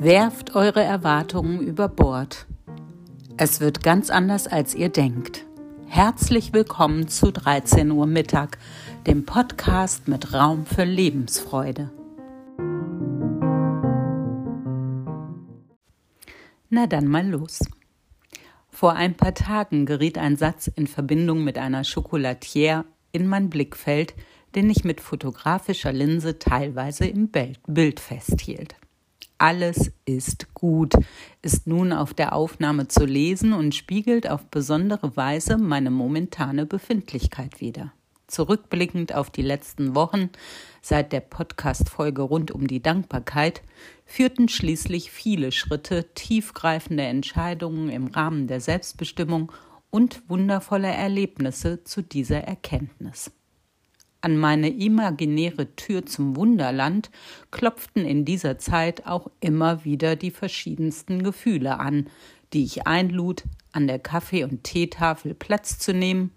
Werft 0.00 0.54
eure 0.54 0.80
Erwartungen 0.80 1.60
über 1.60 1.88
Bord. 1.88 2.46
Es 3.36 3.58
wird 3.58 3.82
ganz 3.82 4.10
anders, 4.10 4.46
als 4.46 4.76
ihr 4.76 4.90
denkt. 4.90 5.44
Herzlich 5.88 6.52
willkommen 6.52 7.08
zu 7.08 7.32
13 7.32 7.90
Uhr 7.90 8.06
Mittag, 8.06 8.58
dem 9.08 9.26
Podcast 9.26 10.06
mit 10.06 10.32
Raum 10.32 10.66
für 10.66 10.84
Lebensfreude. 10.84 11.90
Na 16.70 16.86
dann 16.86 17.08
mal 17.08 17.26
los. 17.26 17.58
Vor 18.70 18.92
ein 18.92 19.16
paar 19.16 19.34
Tagen 19.34 19.84
geriet 19.84 20.16
ein 20.16 20.36
Satz 20.36 20.68
in 20.68 20.86
Verbindung 20.86 21.42
mit 21.42 21.58
einer 21.58 21.82
Chocolatière 21.82 22.84
in 23.10 23.26
mein 23.26 23.50
Blickfeld, 23.50 24.14
den 24.54 24.70
ich 24.70 24.84
mit 24.84 25.00
fotografischer 25.00 25.92
Linse 25.92 26.38
teilweise 26.38 27.06
im 27.06 27.32
Bild 27.66 27.98
festhielt. 27.98 28.76
Alles 29.38 29.92
ist 30.04 30.52
gut 30.52 30.94
ist 31.42 31.68
nun 31.68 31.92
auf 31.92 32.12
der 32.12 32.32
Aufnahme 32.32 32.88
zu 32.88 33.04
lesen 33.04 33.52
und 33.52 33.72
spiegelt 33.72 34.28
auf 34.28 34.44
besondere 34.46 35.16
Weise 35.16 35.56
meine 35.58 35.90
momentane 35.92 36.66
Befindlichkeit 36.66 37.60
wider. 37.60 37.92
Zurückblickend 38.26 39.14
auf 39.14 39.30
die 39.30 39.42
letzten 39.42 39.94
Wochen 39.94 40.30
seit 40.82 41.12
der 41.12 41.20
Podcast-Folge 41.20 42.22
rund 42.22 42.50
um 42.50 42.66
die 42.66 42.82
Dankbarkeit 42.82 43.62
führten 44.04 44.48
schließlich 44.48 45.12
viele 45.12 45.52
Schritte, 45.52 46.12
tiefgreifende 46.14 47.04
Entscheidungen 47.04 47.90
im 47.90 48.08
Rahmen 48.08 48.48
der 48.48 48.60
Selbstbestimmung 48.60 49.52
und 49.90 50.28
wundervolle 50.28 50.88
Erlebnisse 50.88 51.84
zu 51.84 52.02
dieser 52.02 52.42
Erkenntnis. 52.42 53.30
An 54.20 54.36
meine 54.36 54.68
imaginäre 54.68 55.76
Tür 55.76 56.04
zum 56.04 56.34
Wunderland 56.34 57.10
klopften 57.50 58.04
in 58.04 58.24
dieser 58.24 58.58
Zeit 58.58 59.06
auch 59.06 59.30
immer 59.40 59.84
wieder 59.84 60.16
die 60.16 60.32
verschiedensten 60.32 61.22
Gefühle 61.22 61.78
an, 61.78 62.08
die 62.52 62.64
ich 62.64 62.86
einlud, 62.86 63.44
an 63.70 63.86
der 63.86 64.00
Kaffee- 64.00 64.44
und 64.44 64.64
Teetafel 64.64 65.34
Platz 65.34 65.78
zu 65.78 65.92
nehmen. 65.92 66.32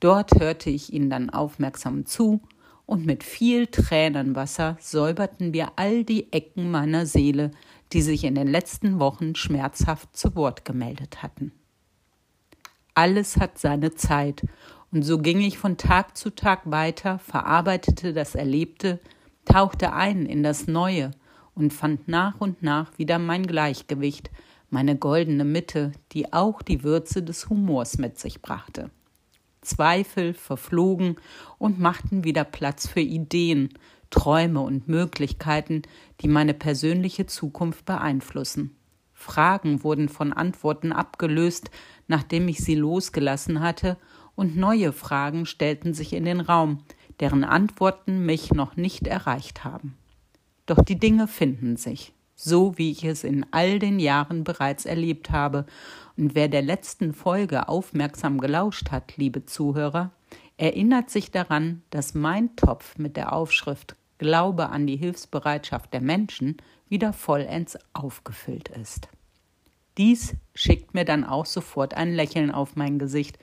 Dort 0.00 0.38
hörte 0.38 0.68
ich 0.68 0.92
ihnen 0.92 1.08
dann 1.08 1.30
aufmerksam 1.30 2.04
zu, 2.04 2.42
und 2.86 3.06
mit 3.06 3.24
viel 3.24 3.66
Tränenwasser 3.66 4.76
säuberten 4.78 5.54
wir 5.54 5.72
all 5.76 6.04
die 6.04 6.30
Ecken 6.32 6.70
meiner 6.70 7.06
Seele, 7.06 7.50
die 7.92 8.02
sich 8.02 8.24
in 8.24 8.34
den 8.34 8.48
letzten 8.48 9.00
Wochen 9.00 9.34
schmerzhaft 9.34 10.14
zu 10.14 10.34
Wort 10.34 10.66
gemeldet 10.66 11.22
hatten. 11.22 11.52
Alles 12.94 13.38
hat 13.38 13.58
seine 13.58 13.94
Zeit, 13.94 14.44
und 14.94 15.02
so 15.02 15.18
ging 15.18 15.40
ich 15.40 15.58
von 15.58 15.76
Tag 15.76 16.16
zu 16.16 16.30
Tag 16.30 16.70
weiter, 16.70 17.18
verarbeitete 17.18 18.12
das 18.12 18.36
Erlebte, 18.36 19.00
tauchte 19.44 19.92
ein 19.92 20.24
in 20.24 20.44
das 20.44 20.68
Neue 20.68 21.10
und 21.56 21.72
fand 21.72 22.06
nach 22.06 22.40
und 22.40 22.62
nach 22.62 22.96
wieder 22.96 23.18
mein 23.18 23.44
Gleichgewicht, 23.44 24.30
meine 24.70 24.96
goldene 24.96 25.44
Mitte, 25.44 25.90
die 26.12 26.32
auch 26.32 26.62
die 26.62 26.84
Würze 26.84 27.24
des 27.24 27.48
Humors 27.48 27.98
mit 27.98 28.20
sich 28.20 28.40
brachte. 28.40 28.92
Zweifel 29.62 30.32
verflogen 30.32 31.16
und 31.58 31.80
machten 31.80 32.22
wieder 32.22 32.44
Platz 32.44 32.86
für 32.86 33.00
Ideen, 33.00 33.70
Träume 34.10 34.60
und 34.60 34.86
Möglichkeiten, 34.86 35.82
die 36.20 36.28
meine 36.28 36.54
persönliche 36.54 37.26
Zukunft 37.26 37.84
beeinflussen. 37.84 38.76
Fragen 39.12 39.82
wurden 39.82 40.08
von 40.08 40.32
Antworten 40.32 40.92
abgelöst, 40.92 41.70
nachdem 42.06 42.46
ich 42.46 42.58
sie 42.58 42.76
losgelassen 42.76 43.58
hatte, 43.58 43.96
und 44.34 44.56
neue 44.56 44.92
Fragen 44.92 45.46
stellten 45.46 45.94
sich 45.94 46.12
in 46.12 46.24
den 46.24 46.40
Raum, 46.40 46.84
deren 47.20 47.44
Antworten 47.44 48.24
mich 48.26 48.52
noch 48.52 48.76
nicht 48.76 49.06
erreicht 49.06 49.64
haben. 49.64 49.96
Doch 50.66 50.82
die 50.82 50.98
Dinge 50.98 51.28
finden 51.28 51.76
sich, 51.76 52.12
so 52.34 52.76
wie 52.78 52.90
ich 52.90 53.04
es 53.04 53.22
in 53.22 53.46
all 53.50 53.78
den 53.78 53.98
Jahren 53.98 54.44
bereits 54.44 54.86
erlebt 54.86 55.30
habe, 55.30 55.66
und 56.16 56.34
wer 56.34 56.48
der 56.48 56.62
letzten 56.62 57.12
Folge 57.12 57.68
aufmerksam 57.68 58.38
gelauscht 58.38 58.90
hat, 58.90 59.16
liebe 59.16 59.46
Zuhörer, 59.46 60.12
erinnert 60.56 61.10
sich 61.10 61.30
daran, 61.30 61.82
dass 61.90 62.14
mein 62.14 62.54
Topf 62.56 62.96
mit 62.98 63.16
der 63.16 63.32
Aufschrift 63.32 63.96
Glaube 64.18 64.70
an 64.70 64.86
die 64.86 64.96
Hilfsbereitschaft 64.96 65.92
der 65.92 66.00
Menschen 66.00 66.56
wieder 66.88 67.12
vollends 67.12 67.76
aufgefüllt 67.92 68.68
ist. 68.68 69.08
Dies 69.96 70.34
schickt 70.54 70.92
mir 70.92 71.04
dann 71.04 71.24
auch 71.24 71.46
sofort 71.46 71.94
ein 71.94 72.14
Lächeln 72.14 72.50
auf 72.50 72.74
mein 72.74 72.98
Gesicht. 72.98 73.38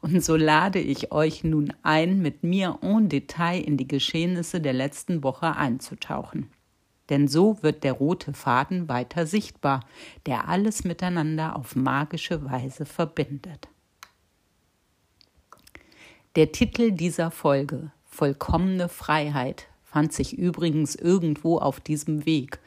Und 0.00 0.22
so 0.22 0.36
lade 0.36 0.78
ich 0.78 1.10
euch 1.10 1.42
nun 1.42 1.72
ein, 1.82 2.22
mit 2.22 2.44
mir 2.44 2.78
en 2.82 3.08
Detail 3.08 3.60
in 3.60 3.76
die 3.76 3.88
Geschehnisse 3.88 4.60
der 4.60 4.72
letzten 4.72 5.24
Woche 5.24 5.56
einzutauchen. 5.56 6.50
Denn 7.08 7.28
so 7.28 7.62
wird 7.62 7.84
der 7.84 7.92
rote 7.92 8.32
Faden 8.34 8.88
weiter 8.88 9.26
sichtbar, 9.26 9.80
der 10.26 10.48
alles 10.48 10.84
miteinander 10.84 11.56
auf 11.56 11.76
magische 11.76 12.44
Weise 12.44 12.84
verbindet. 12.84 13.68
Der 16.36 16.52
Titel 16.52 16.92
dieser 16.92 17.30
Folge 17.30 17.90
Vollkommene 18.04 18.88
Freiheit 18.88 19.68
fand 19.84 20.12
sich 20.12 20.36
übrigens 20.36 20.94
irgendwo 20.94 21.58
auf 21.58 21.80
diesem 21.80 22.26
Weg 22.26 22.58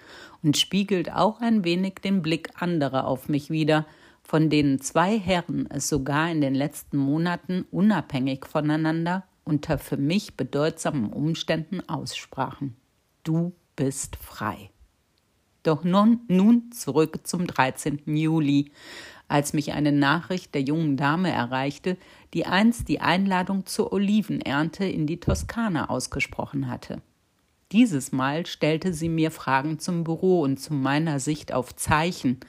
und 0.44 0.58
spiegelt 0.58 1.12
auch 1.12 1.42
ein 1.42 1.64
wenig 1.64 1.96
den 2.04 2.22
Blick 2.22 2.50
anderer 2.62 3.06
auf 3.06 3.30
mich 3.30 3.50
wider, 3.50 3.86
von 4.24 4.50
denen 4.50 4.80
zwei 4.80 5.18
Herren 5.18 5.68
es 5.70 5.90
sogar 5.90 6.32
in 6.32 6.42
den 6.42 6.54
letzten 6.54 6.98
Monaten 6.98 7.66
unabhängig 7.72 8.46
voneinander 8.46 9.24
unter 9.44 9.80
für 9.80 9.98
mich 9.98 10.38
bedeutsamen 10.38 11.12
Umständen 11.12 11.82
aussprachen. 11.90 12.76
Du 13.24 13.54
bist 13.76 14.16
frei. 14.16 14.70
Doch 15.64 15.84
nun, 15.84 16.22
nun 16.28 16.72
zurück 16.72 17.22
zum 17.24 17.48
13. 17.48 18.02
Juli, 18.06 18.72
als 19.28 19.54
mich 19.54 19.74
eine 19.74 19.92
Nachricht 19.92 20.54
der 20.54 20.62
jungen 20.62 20.98
Dame 20.98 21.32
erreichte, 21.32 21.98
die 22.34 22.46
einst 22.46 22.88
die 22.88 23.02
Einladung 23.02 23.66
zur 23.66 23.92
Olivenernte 23.92 24.86
in 24.86 25.06
die 25.08 25.20
Toskana 25.20 25.90
ausgesprochen 25.90 26.68
hatte. 26.68 27.02
Dieses 27.72 28.12
Mal 28.12 28.48
stellte 28.48 28.94
sie 28.94 29.10
mir 29.10 29.30
Fragen 29.30 29.78
zum 29.78 30.04
Büro 30.04 30.42
und 30.42 30.58
zu 30.58 30.74
meiner 30.74 31.20
Sicht 31.20 31.54
auf 31.54 31.76
Zeichen, 31.76 32.40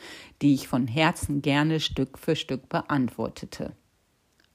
die 0.40 0.54
ich 0.54 0.66
von 0.66 0.86
Herzen 0.86 1.42
gerne 1.42 1.78
Stück 1.78 2.18
für 2.18 2.36
Stück 2.36 2.70
beantwortete. 2.70 3.74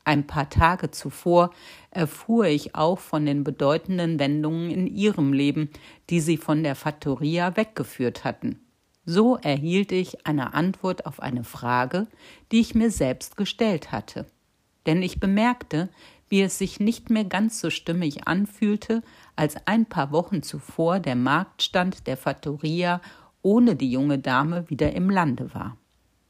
Ein 0.05 0.25
paar 0.25 0.49
Tage 0.49 0.89
zuvor 0.91 1.51
erfuhr 1.91 2.45
ich 2.45 2.75
auch 2.75 2.99
von 2.99 3.25
den 3.25 3.43
bedeutenden 3.43 4.19
Wendungen 4.19 4.71
in 4.71 4.87
ihrem 4.87 5.33
Leben, 5.33 5.69
die 6.09 6.19
sie 6.19 6.37
von 6.37 6.63
der 6.63 6.75
Fattoria 6.75 7.55
weggeführt 7.57 8.23
hatten. 8.23 8.59
So 9.05 9.37
erhielt 9.37 9.91
ich 9.91 10.25
eine 10.25 10.55
Antwort 10.55 11.05
auf 11.05 11.19
eine 11.19 11.43
Frage, 11.43 12.07
die 12.51 12.59
ich 12.59 12.73
mir 12.73 12.89
selbst 12.89 13.37
gestellt 13.37 13.91
hatte. 13.91 14.25
Denn 14.85 15.01
ich 15.01 15.19
bemerkte, 15.19 15.89
wie 16.29 16.41
es 16.41 16.57
sich 16.57 16.79
nicht 16.79 17.09
mehr 17.09 17.25
ganz 17.25 17.59
so 17.59 17.69
stimmig 17.69 18.27
anfühlte, 18.27 19.03
als 19.35 19.55
ein 19.67 19.85
paar 19.85 20.11
Wochen 20.11 20.41
zuvor 20.41 20.99
der 20.99 21.15
Marktstand 21.15 22.07
der 22.07 22.17
Fattoria 22.17 23.01
ohne 23.41 23.75
die 23.75 23.91
junge 23.91 24.17
Dame 24.17 24.69
wieder 24.69 24.93
im 24.93 25.09
Lande 25.09 25.53
war. 25.53 25.77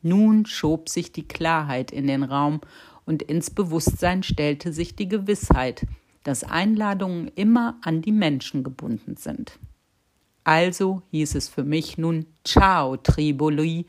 Nun 0.02 0.46
schob 0.46 0.90
sich 0.90 1.12
die 1.12 1.28
Klarheit 1.28 1.92
in 1.92 2.08
den 2.08 2.24
Raum 2.24 2.62
und 3.06 3.24
ins 3.24 3.50
Bewusstsein 3.50 4.22
stellte 4.22 4.74
sich 4.74 4.96
die 4.96 5.08
Gewissheit, 5.08 5.88
dass 6.24 6.44
Einladungen 6.44 7.32
immer 7.36 7.78
an 7.82 8.02
die 8.02 8.12
Menschen 8.12 8.64
gebunden 8.64 9.16
sind. 9.16 9.60
Also 10.44 11.02
hieß 11.12 11.36
es 11.36 11.48
für 11.48 11.64
mich 11.64 11.98
nun 11.98 12.26
Ciao, 12.44 12.98
Triboli, 12.98 13.88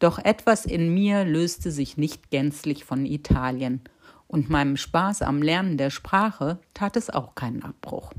doch 0.00 0.18
etwas 0.18 0.66
in 0.66 0.92
mir 0.92 1.24
löste 1.24 1.70
sich 1.70 1.96
nicht 1.96 2.30
gänzlich 2.30 2.84
von 2.84 3.06
Italien 3.06 3.80
und 4.26 4.50
meinem 4.50 4.76
Spaß 4.76 5.22
am 5.22 5.42
Lernen 5.42 5.76
der 5.76 5.90
Sprache 5.90 6.58
tat 6.72 6.96
es 6.96 7.10
auch 7.10 7.34
keinen 7.34 7.62
Abbruch. 7.62 8.12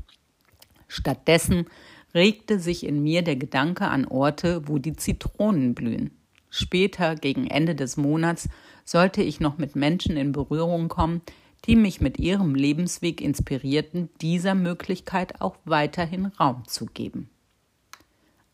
Stattdessen 0.88 1.66
regte 2.14 2.58
sich 2.58 2.86
in 2.86 3.02
mir 3.02 3.22
der 3.22 3.36
Gedanke 3.36 3.88
an 3.88 4.06
Orte, 4.06 4.66
wo 4.66 4.78
die 4.78 4.96
Zitronen 4.96 5.74
blühen. 5.74 6.10
Später, 6.48 7.16
gegen 7.16 7.46
Ende 7.46 7.74
des 7.74 7.96
Monats, 7.96 8.48
sollte 8.84 9.22
ich 9.22 9.40
noch 9.40 9.58
mit 9.58 9.76
Menschen 9.76 10.16
in 10.16 10.32
Berührung 10.32 10.88
kommen, 10.88 11.20
die 11.66 11.76
mich 11.76 12.00
mit 12.00 12.18
ihrem 12.18 12.54
Lebensweg 12.54 13.20
inspirierten, 13.20 14.08
dieser 14.20 14.54
Möglichkeit 14.54 15.40
auch 15.40 15.56
weiterhin 15.64 16.26
Raum 16.26 16.66
zu 16.66 16.86
geben. 16.86 17.28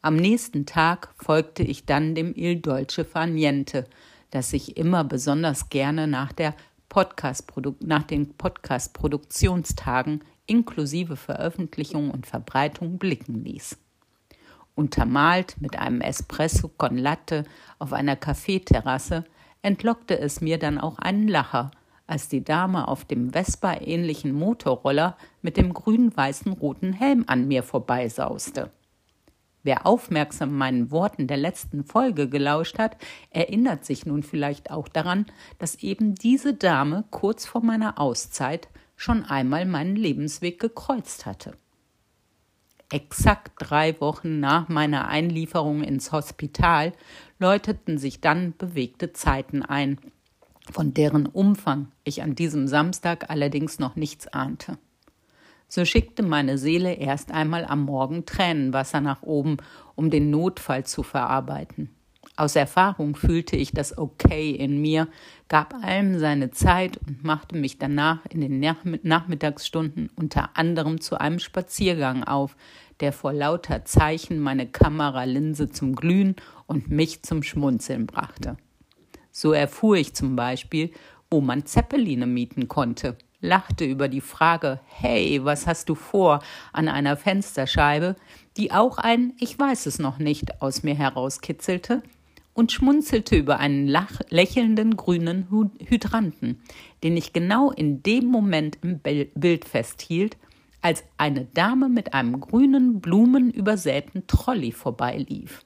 Am 0.00 0.16
nächsten 0.16 0.66
Tag 0.66 1.14
folgte 1.16 1.62
ich 1.62 1.84
dann 1.86 2.14
dem 2.14 2.34
Il 2.34 2.56
Dolce 2.56 3.04
Far 3.04 3.26
Niente, 3.26 3.86
das 4.30 4.52
ich 4.52 4.76
immer 4.76 5.04
besonders 5.04 5.68
gerne 5.68 6.08
nach 6.08 6.32
der 6.32 6.54
Podcast 6.92 7.50
nach 7.80 8.02
den 8.02 8.34
Podcast-Produktionstagen 8.34 10.20
inklusive 10.44 11.16
Veröffentlichung 11.16 12.10
und 12.10 12.26
Verbreitung 12.26 12.98
blicken 12.98 13.42
ließ. 13.42 13.78
Untermalt 14.74 15.56
mit 15.58 15.78
einem 15.78 16.02
Espresso 16.02 16.68
con 16.68 16.98
Latte 16.98 17.44
auf 17.78 17.94
einer 17.94 18.14
Kaffeeterrasse 18.14 19.24
entlockte 19.62 20.18
es 20.18 20.42
mir 20.42 20.58
dann 20.58 20.78
auch 20.78 20.98
einen 20.98 21.28
Lacher, 21.28 21.70
als 22.06 22.28
die 22.28 22.44
Dame 22.44 22.86
auf 22.86 23.06
dem 23.06 23.32
Vespa-ähnlichen 23.32 24.34
Motorroller 24.34 25.16
mit 25.40 25.56
dem 25.56 25.72
grün-weißen 25.72 26.52
roten 26.52 26.92
Helm 26.92 27.24
an 27.26 27.48
mir 27.48 27.62
vorbeisauste. 27.62 28.70
Wer 29.62 29.86
aufmerksam 29.86 30.56
meinen 30.56 30.90
Worten 30.90 31.28
der 31.28 31.36
letzten 31.36 31.84
Folge 31.84 32.28
gelauscht 32.28 32.78
hat, 32.78 32.96
erinnert 33.30 33.84
sich 33.84 34.06
nun 34.06 34.22
vielleicht 34.22 34.70
auch 34.70 34.88
daran, 34.88 35.26
dass 35.58 35.76
eben 35.76 36.16
diese 36.16 36.54
Dame 36.54 37.04
kurz 37.10 37.46
vor 37.46 37.62
meiner 37.62 38.00
Auszeit 38.00 38.68
schon 38.96 39.24
einmal 39.24 39.64
meinen 39.64 39.94
Lebensweg 39.94 40.58
gekreuzt 40.58 41.26
hatte. 41.26 41.52
Exakt 42.90 43.52
drei 43.58 43.98
Wochen 44.00 44.40
nach 44.40 44.68
meiner 44.68 45.08
Einlieferung 45.08 45.82
ins 45.82 46.12
Hospital 46.12 46.92
läuteten 47.38 47.98
sich 47.98 48.20
dann 48.20 48.54
bewegte 48.58 49.12
Zeiten 49.12 49.62
ein, 49.62 49.98
von 50.70 50.92
deren 50.92 51.26
Umfang 51.26 51.90
ich 52.04 52.22
an 52.22 52.34
diesem 52.34 52.68
Samstag 52.68 53.30
allerdings 53.30 53.78
noch 53.78 53.96
nichts 53.96 54.28
ahnte 54.28 54.76
so 55.74 55.86
schickte 55.86 56.22
meine 56.22 56.58
Seele 56.58 56.92
erst 56.92 57.32
einmal 57.32 57.64
am 57.64 57.84
Morgen 57.84 58.26
Tränenwasser 58.26 59.00
nach 59.00 59.22
oben, 59.22 59.56
um 59.94 60.10
den 60.10 60.28
Notfall 60.28 60.84
zu 60.84 61.02
verarbeiten. 61.02 61.88
Aus 62.36 62.56
Erfahrung 62.56 63.16
fühlte 63.16 63.56
ich 63.56 63.72
das 63.72 63.96
Okay 63.96 64.50
in 64.50 64.82
mir, 64.82 65.08
gab 65.48 65.72
allem 65.82 66.18
seine 66.18 66.50
Zeit 66.50 66.98
und 66.98 67.24
machte 67.24 67.56
mich 67.56 67.78
danach 67.78 68.18
in 68.26 68.42
den 68.42 68.60
Nachmittagsstunden 69.02 70.10
unter 70.14 70.58
anderem 70.58 71.00
zu 71.00 71.18
einem 71.18 71.38
Spaziergang 71.38 72.22
auf, 72.22 72.54
der 73.00 73.14
vor 73.14 73.32
lauter 73.32 73.86
Zeichen 73.86 74.40
meine 74.40 74.66
Kameralinse 74.66 75.70
zum 75.70 75.94
Glühen 75.94 76.36
und 76.66 76.90
mich 76.90 77.22
zum 77.22 77.42
Schmunzeln 77.42 78.04
brachte. 78.04 78.58
So 79.30 79.54
erfuhr 79.54 79.96
ich 79.96 80.12
zum 80.12 80.36
Beispiel, 80.36 80.90
wo 81.30 81.40
man 81.40 81.64
Zeppeline 81.64 82.26
mieten 82.26 82.68
konnte 82.68 83.16
lachte 83.42 83.84
über 83.84 84.08
die 84.08 84.22
Frage 84.22 84.80
Hey, 84.86 85.44
was 85.44 85.66
hast 85.66 85.90
du 85.90 85.94
vor 85.94 86.42
an 86.72 86.88
einer 86.88 87.18
Fensterscheibe, 87.18 88.16
die 88.56 88.72
auch 88.72 88.96
ein 88.96 89.34
Ich 89.38 89.58
weiß 89.58 89.84
es 89.84 89.98
noch 89.98 90.18
nicht 90.18 90.62
aus 90.62 90.82
mir 90.82 90.94
herauskitzelte, 90.94 92.02
und 92.54 92.72
schmunzelte 92.72 93.36
über 93.36 93.58
einen 93.58 93.88
lächelnden 94.28 94.96
grünen 94.96 95.48
Hydranten, 95.78 96.60
den 97.02 97.16
ich 97.16 97.32
genau 97.32 97.70
in 97.70 98.02
dem 98.02 98.26
Moment 98.26 98.78
im 98.82 99.00
Bild 99.00 99.64
festhielt, 99.64 100.36
als 100.82 101.04
eine 101.16 101.46
Dame 101.46 101.88
mit 101.88 102.12
einem 102.12 102.40
grünen, 102.40 103.00
blumenübersäten 103.00 104.26
Trolley 104.26 104.72
vorbeilief. 104.72 105.64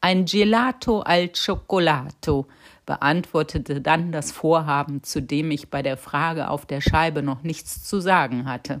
Ein 0.00 0.26
Gelato 0.26 1.00
al 1.00 1.30
Cioccolato, 1.32 2.46
beantwortete 2.86 3.80
dann 3.80 4.12
das 4.12 4.32
Vorhaben, 4.32 5.02
zu 5.02 5.22
dem 5.22 5.50
ich 5.50 5.70
bei 5.70 5.82
der 5.82 5.96
Frage 5.96 6.50
auf 6.50 6.66
der 6.66 6.80
Scheibe 6.80 7.22
noch 7.22 7.42
nichts 7.42 7.82
zu 7.82 8.00
sagen 8.00 8.46
hatte. 8.46 8.80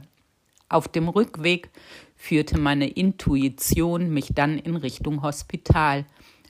Auf 0.68 0.88
dem 0.88 1.08
Rückweg 1.08 1.70
führte 2.16 2.58
meine 2.58 2.88
Intuition 2.88 4.12
mich 4.12 4.32
dann 4.34 4.58
in 4.58 4.76
Richtung 4.76 5.22
Hospital, 5.22 6.04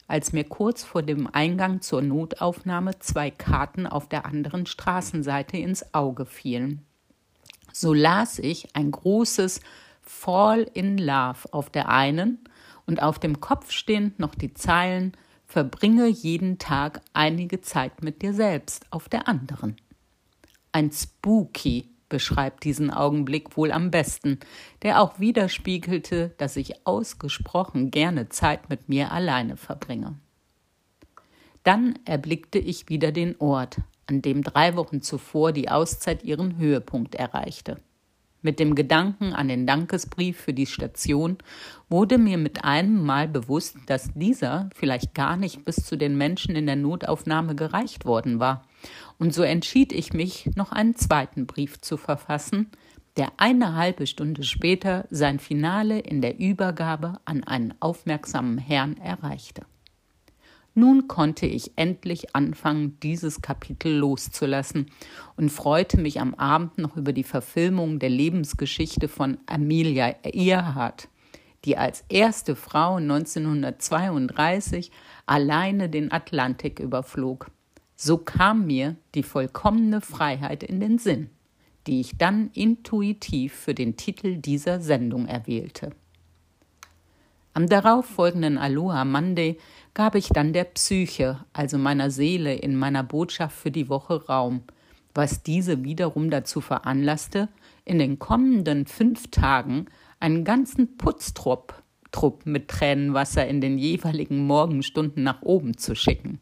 als 0.06 0.33
mir 0.33 0.45
kurz 0.45 0.85
vor 0.85 1.03
dem 1.03 1.29
Eingang 1.33 1.81
zur 1.81 2.03
Notaufnahme 2.03 2.99
zwei 2.99 3.31
Karten 3.31 3.87
auf 3.87 4.09
der 4.09 4.27
anderen 4.27 4.67
Straßenseite 4.67 5.56
ins 5.56 5.95
Auge 5.95 6.27
fielen. 6.27 6.83
So 7.73 7.93
las 7.93 8.39
ich 8.39 8.69
ein 8.77 8.91
großes 8.91 9.61
Fall 10.03 10.71
in 10.75 10.99
Love 10.99 11.53
auf 11.53 11.71
der 11.71 11.89
einen 11.89 12.39
und 12.87 13.03
auf 13.03 13.19
dem 13.19 13.41
Kopf 13.41 13.71
stehend 13.71 14.19
noch 14.19 14.35
die 14.35 14.55
Zeilen 14.55 15.17
Verbringe 15.55 16.09
jeden 16.09 16.59
Tag 16.59 17.01
einige 17.12 17.61
Zeit 17.61 18.03
mit 18.03 18.23
dir 18.23 18.35
selbst 18.35 18.87
auf 18.91 19.09
der 19.09 19.29
anderen. 19.29 19.77
Ein 20.73 20.91
Spooky 20.91 21.91
beschreibt 22.09 22.65
diesen 22.65 22.91
Augenblick 22.91 23.56
wohl 23.56 23.71
am 23.71 23.93
besten, 23.93 24.41
der 24.83 25.01
auch 25.01 25.21
widerspiegelte, 25.21 26.35
dass 26.39 26.56
ich 26.56 26.85
ausgesprochen 26.85 27.93
gerne 27.93 28.29
Zeit 28.31 28.69
mit 28.69 28.89
mir 28.89 29.12
alleine 29.12 29.56
verbringe. 29.56 30.19
Dann 31.62 32.01
erblickte 32.05 32.59
ich 32.59 32.89
wieder 32.89 33.12
den 33.12 33.41
Ort, 33.41 33.77
an 34.09 34.23
dem 34.23 34.43
drei 34.43 34.75
Wochen 34.75 35.03
zuvor 35.03 35.53
die 35.53 35.69
Auszeit 35.69 36.25
ihren 36.25 36.59
Höhepunkt 36.59 37.15
erreichte. 37.15 37.81
Mit 38.44 38.61
dem 38.61 38.75
Gedanken 38.75 39.32
an 39.32 39.49
den 39.49 39.67
Dankesbrief 39.67 40.38
für 40.38 40.52
die 40.52 40.67
Station 40.67 41.38
wurde 41.88 42.19
mir 42.19 42.37
mit 42.37 42.62
einem 42.62 43.02
Mal 43.02 43.26
bewusst, 43.26 43.79
dass 43.87 44.12
dieser 44.12 44.69
vielleicht 44.75 45.14
gar 45.14 45.38
nicht 45.38 45.64
bis 45.64 45.76
zu 45.76 45.96
den 45.96 46.19
Menschen 46.19 46.55
in 46.55 46.67
der 46.67 46.76
Notaufnahme 46.76 47.55
gereicht 47.55 48.05
worden 48.05 48.41
war. 48.41 48.67
Und 49.19 49.32
so 49.32 49.43
entschied 49.43 49.94
ich 49.94 50.12
mich, 50.12 50.50
noch 50.56 50.73
einen 50.73 50.94
zweiten 50.94 51.46
Brief 51.46 51.81
zu 51.81 51.96
verfassen, 51.96 52.70
der 53.17 53.32
eine 53.38 53.76
halbe 53.76 54.06
Stunde 54.06 54.43
später 54.43 55.06
sein 55.08 55.38
Finale 55.38 55.99
in 56.00 56.20
der 56.20 56.38
Übergabe 56.38 57.20
an 57.25 57.44
einen 57.44 57.73
aufmerksamen 57.81 58.58
Herrn 58.58 58.99
erreichte. 58.99 59.62
Nun 60.76 61.06
konnte 61.06 61.47
ich 61.47 61.73
endlich 61.76 62.35
anfangen, 62.35 62.99
dieses 63.00 63.43
Kapitel 63.43 63.97
loszulassen 63.97 64.87
und 65.37 65.50
freute 65.50 66.00
mich 66.00 66.21
am 66.21 66.35
Abend 66.35 66.79
noch 66.79 66.97
über 66.97 67.12
die 67.12 67.23
Verfilmung 67.23 68.00
der 68.00 68.11
Lebensgeschichte 68.11 69.06
von 69.06 69.38
Amelia 69.47 70.17
Earhart, 70.25 71.09
die 71.65 71.76
als 71.76 72.05
erste 72.09 72.56
Frau 72.56 72.97
1932 72.97 74.91
alleine 75.26 75.88
den 75.88 76.11
Atlantik 76.11 76.81
überflog. 76.81 77.53
So 77.94 78.19
kam 78.19 78.67
mir 78.67 78.97
die 79.15 79.23
vollkommene 79.23 80.00
Freiheit 80.00 80.65
in 80.65 80.81
den 80.81 80.99
Sinn, 80.99 81.31
die 81.87 82.00
ich 82.00 82.19
dann 82.19 82.50
intuitiv 82.53 83.55
für 83.55 83.75
den 83.75 83.97
Titel 83.97 84.38
dieser 84.38 84.81
Sendung 84.81 85.27
erwählte. 85.27 85.93
Am 87.56 87.69
darauffolgenden 87.69 88.59
Aloha 88.59 89.05
Monday 89.05 89.59
gab 89.95 90.17
ich 90.17 90.29
dann 90.29 90.53
der 90.53 90.65
Psyche, 90.65 91.45
also 91.53 91.79
meiner 91.79 92.11
Seele, 92.11 92.53
in 92.56 92.75
meiner 92.75 93.05
Botschaft 93.05 93.56
für 93.56 93.71
die 93.71 93.89
Woche 93.89 94.27
Raum, 94.27 94.62
was 95.15 95.45
diese 95.45 95.85
wiederum 95.85 96.31
dazu 96.31 96.61
veranlasste, 96.61 97.49
in 97.85 98.01
den 98.01 98.19
kommenden 98.19 98.87
fünf 98.87 99.31
Tagen 99.31 99.87
einen 100.19 100.43
ganzen 100.43 100.97
Putztrupp 100.97 101.81
Trupp 102.11 102.45
mit 102.45 102.69
Tränenwasser 102.69 103.47
in 103.47 103.61
den 103.61 103.79
jeweiligen 103.79 104.47
Morgenstunden 104.47 105.23
nach 105.23 105.43
oben 105.43 105.77
zu 105.77 105.95
schicken. 105.95 106.41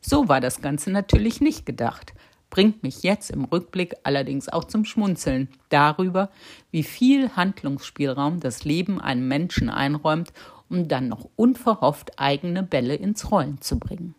So 0.00 0.28
war 0.28 0.40
das 0.40 0.62
Ganze 0.62 0.90
natürlich 0.90 1.40
nicht 1.40 1.66
gedacht, 1.66 2.14
bringt 2.50 2.82
mich 2.82 3.02
jetzt 3.02 3.30
im 3.30 3.44
Rückblick 3.44 3.94
allerdings 4.02 4.48
auch 4.48 4.64
zum 4.64 4.84
Schmunzeln 4.84 5.48
darüber, 5.68 6.30
wie 6.70 6.82
viel 6.82 7.30
Handlungsspielraum 7.36 8.40
das 8.40 8.64
Leben 8.64 9.00
einem 9.00 9.26
Menschen 9.28 9.70
einräumt, 9.70 10.32
um 10.68 10.88
dann 10.88 11.08
noch 11.08 11.28
unverhofft 11.36 12.18
eigene 12.18 12.62
Bälle 12.62 12.94
ins 12.94 13.30
Rollen 13.30 13.60
zu 13.60 13.78
bringen. 13.78 14.14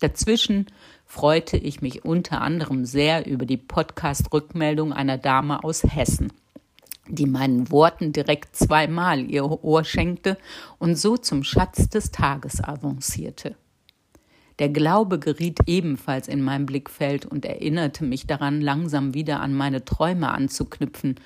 Dazwischen 0.00 0.66
freute 1.06 1.56
ich 1.56 1.80
mich 1.82 2.04
unter 2.04 2.40
anderem 2.40 2.84
sehr 2.84 3.26
über 3.26 3.46
die 3.46 3.56
Podcast-Rückmeldung 3.56 4.92
einer 4.92 5.18
Dame 5.18 5.64
aus 5.64 5.82
Hessen, 5.82 6.32
die 7.08 7.26
meinen 7.26 7.70
Worten 7.72 8.12
direkt 8.12 8.54
zweimal 8.54 9.28
ihr 9.28 9.44
Ohr 9.44 9.84
schenkte 9.84 10.36
und 10.78 10.96
so 10.96 11.16
zum 11.16 11.42
Schatz 11.42 11.88
des 11.88 12.12
Tages 12.12 12.62
avancierte. 12.62 13.56
Der 14.58 14.68
Glaube 14.68 15.20
geriet 15.20 15.60
ebenfalls 15.66 16.26
in 16.26 16.42
mein 16.42 16.66
Blickfeld 16.66 17.26
und 17.26 17.44
erinnerte 17.44 18.04
mich 18.04 18.26
daran, 18.26 18.60
langsam 18.60 19.14
wieder 19.14 19.40
an 19.40 19.54
meine 19.54 19.84
Träume 19.84 20.30
anzuknüpfen, 20.30 21.16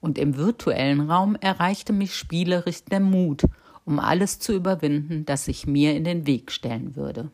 und 0.00 0.16
im 0.16 0.36
virtuellen 0.36 1.10
Raum 1.10 1.34
erreichte 1.34 1.92
mich 1.92 2.14
spielerisch 2.14 2.84
der 2.84 3.00
Mut, 3.00 3.42
um 3.84 3.98
alles 3.98 4.38
zu 4.38 4.54
überwinden, 4.54 5.26
das 5.26 5.46
sich 5.46 5.66
mir 5.66 5.96
in 5.96 6.04
den 6.04 6.24
Weg 6.24 6.52
stellen 6.52 6.94
würde. 6.94 7.32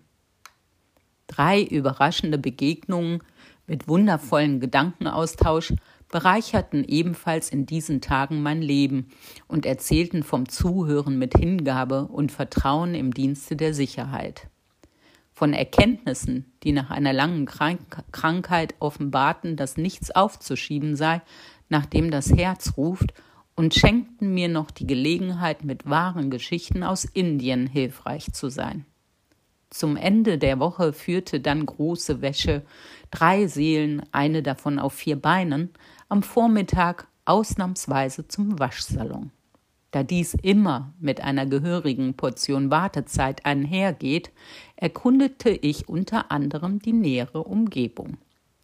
Drei 1.26 1.62
überraschende 1.62 2.38
Begegnungen 2.38 3.22
mit 3.66 3.86
wundervollen 3.86 4.60
Gedankenaustausch 4.60 5.74
bereicherten 6.10 6.84
ebenfalls 6.84 7.50
in 7.50 7.66
diesen 7.66 8.00
Tagen 8.00 8.42
mein 8.42 8.62
Leben 8.62 9.08
und 9.46 9.66
erzählten 9.66 10.22
vom 10.22 10.48
Zuhören 10.48 11.18
mit 11.18 11.36
Hingabe 11.36 12.06
und 12.06 12.32
Vertrauen 12.32 12.94
im 12.94 13.12
Dienste 13.12 13.56
der 13.56 13.74
Sicherheit 13.74 14.48
von 15.34 15.52
Erkenntnissen, 15.52 16.52
die 16.62 16.72
nach 16.72 16.90
einer 16.90 17.12
langen 17.12 17.44
Krank 17.44 18.04
Krankheit 18.12 18.76
offenbarten, 18.78 19.56
dass 19.56 19.76
nichts 19.76 20.12
aufzuschieben 20.12 20.96
sei, 20.96 21.20
nachdem 21.68 22.10
das 22.10 22.32
Herz 22.32 22.74
ruft, 22.76 23.12
und 23.56 23.74
schenkten 23.74 24.34
mir 24.34 24.48
noch 24.48 24.70
die 24.70 24.86
Gelegenheit, 24.86 25.64
mit 25.64 25.88
wahren 25.88 26.30
Geschichten 26.30 26.82
aus 26.82 27.04
Indien 27.04 27.68
hilfreich 27.68 28.32
zu 28.32 28.48
sein. 28.48 28.84
Zum 29.70 29.96
Ende 29.96 30.38
der 30.38 30.58
Woche 30.58 30.92
führte 30.92 31.40
dann 31.40 31.66
große 31.66 32.20
Wäsche, 32.20 32.62
drei 33.10 33.46
Seelen, 33.46 34.02
eine 34.12 34.42
davon 34.42 34.78
auf 34.78 34.92
vier 34.92 35.16
Beinen, 35.16 35.70
am 36.08 36.22
Vormittag 36.22 37.06
ausnahmsweise 37.24 38.28
zum 38.28 38.58
Waschsalon. 38.58 39.30
Da 39.90 40.02
dies 40.02 40.34
immer 40.34 40.92
mit 40.98 41.20
einer 41.20 41.46
gehörigen 41.46 42.14
Portion 42.14 42.72
Wartezeit 42.72 43.46
einhergeht, 43.46 44.32
erkundete 44.84 45.48
ich 45.48 45.88
unter 45.88 46.30
anderem 46.30 46.78
die 46.78 46.92
nähere 46.92 47.44
Umgebung. 47.44 48.18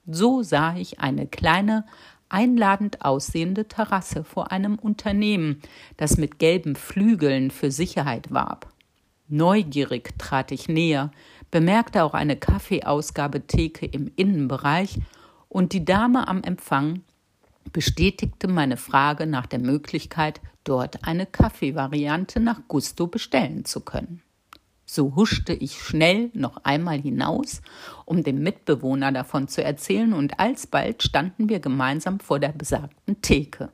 So 0.06 0.42
sah 0.42 0.76
ich 0.76 1.00
eine 1.00 1.26
kleine 1.26 1.86
einladend 2.28 3.02
aussehende 3.02 3.68
Terrasse 3.68 4.22
vor 4.22 4.52
einem 4.52 4.78
Unternehmen, 4.78 5.62
das 5.96 6.18
mit 6.18 6.38
gelben 6.38 6.76
Flügeln 6.76 7.50
für 7.50 7.70
Sicherheit 7.70 8.30
warb. 8.30 8.70
Neugierig 9.28 10.10
trat 10.18 10.52
ich 10.52 10.68
näher, 10.68 11.10
bemerkte 11.50 12.04
auch 12.04 12.12
eine 12.12 12.36
Kaffeeausgabetheke 12.36 13.86
im 13.86 14.12
Innenbereich 14.14 14.98
und 15.48 15.72
die 15.72 15.86
Dame 15.86 16.28
am 16.28 16.42
Empfang 16.42 17.00
bestätigte 17.72 18.46
meine 18.46 18.76
Frage 18.76 19.26
nach 19.26 19.46
der 19.46 19.58
Möglichkeit, 19.58 20.42
dort 20.64 21.02
eine 21.06 21.24
Kaffeevariante 21.24 22.40
nach 22.40 22.60
Gusto 22.68 23.06
bestellen 23.06 23.64
zu 23.64 23.80
können. 23.80 24.20
So 24.92 25.14
huschte 25.14 25.52
ich 25.52 25.80
schnell 25.80 26.32
noch 26.34 26.64
einmal 26.64 27.00
hinaus, 27.00 27.62
um 28.06 28.24
dem 28.24 28.42
Mitbewohner 28.42 29.12
davon 29.12 29.46
zu 29.46 29.62
erzählen, 29.62 30.12
und 30.12 30.40
alsbald 30.40 31.04
standen 31.04 31.48
wir 31.48 31.60
gemeinsam 31.60 32.18
vor 32.18 32.40
der 32.40 32.48
besagten 32.48 33.22
Theke. 33.22 33.70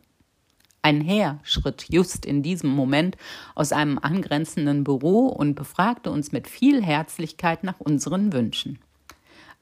Ein 0.82 1.00
Herr 1.00 1.40
schritt 1.42 1.86
just 1.88 2.26
in 2.26 2.42
diesem 2.42 2.68
Moment 2.68 3.16
aus 3.54 3.72
einem 3.72 3.98
angrenzenden 3.98 4.84
Büro 4.84 5.28
und 5.28 5.54
befragte 5.54 6.10
uns 6.10 6.32
mit 6.32 6.48
viel 6.48 6.84
Herzlichkeit 6.84 7.64
nach 7.64 7.80
unseren 7.80 8.34
Wünschen. 8.34 8.78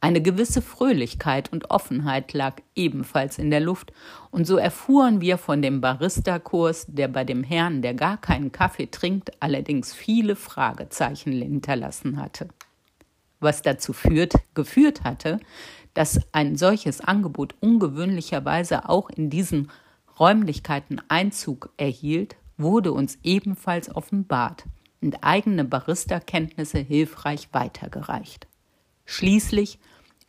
Eine 0.00 0.20
gewisse 0.20 0.60
Fröhlichkeit 0.60 1.50
und 1.52 1.70
Offenheit 1.70 2.32
lag 2.34 2.60
ebenfalls 2.74 3.38
in 3.38 3.50
der 3.50 3.60
Luft, 3.60 3.92
und 4.30 4.46
so 4.46 4.56
erfuhren 4.56 5.20
wir 5.20 5.38
von 5.38 5.62
dem 5.62 5.80
Barista-Kurs, 5.80 6.86
der 6.88 7.08
bei 7.08 7.24
dem 7.24 7.42
Herrn, 7.42 7.80
der 7.80 7.94
gar 7.94 8.18
keinen 8.18 8.52
Kaffee 8.52 8.86
trinkt, 8.86 9.32
allerdings 9.40 9.94
viele 9.94 10.36
Fragezeichen 10.36 11.32
hinterlassen 11.32 12.20
hatte. 12.20 12.48
Was 13.40 13.62
dazu 13.62 13.92
führt, 13.92 14.34
geführt 14.54 15.04
hatte, 15.04 15.40
dass 15.94 16.20
ein 16.32 16.56
solches 16.56 17.00
Angebot 17.00 17.54
ungewöhnlicherweise 17.60 18.88
auch 18.88 19.08
in 19.10 19.30
diesen 19.30 19.70
Räumlichkeiten 20.18 21.00
Einzug 21.08 21.70
erhielt, 21.76 22.36
wurde 22.56 22.92
uns 22.92 23.18
ebenfalls 23.22 23.94
offenbart 23.94 24.64
und 25.00 25.22
eigene 25.22 25.64
Barista-Kenntnisse 25.64 26.78
hilfreich 26.78 27.48
weitergereicht. 27.52 28.46
Schließlich 29.04 29.78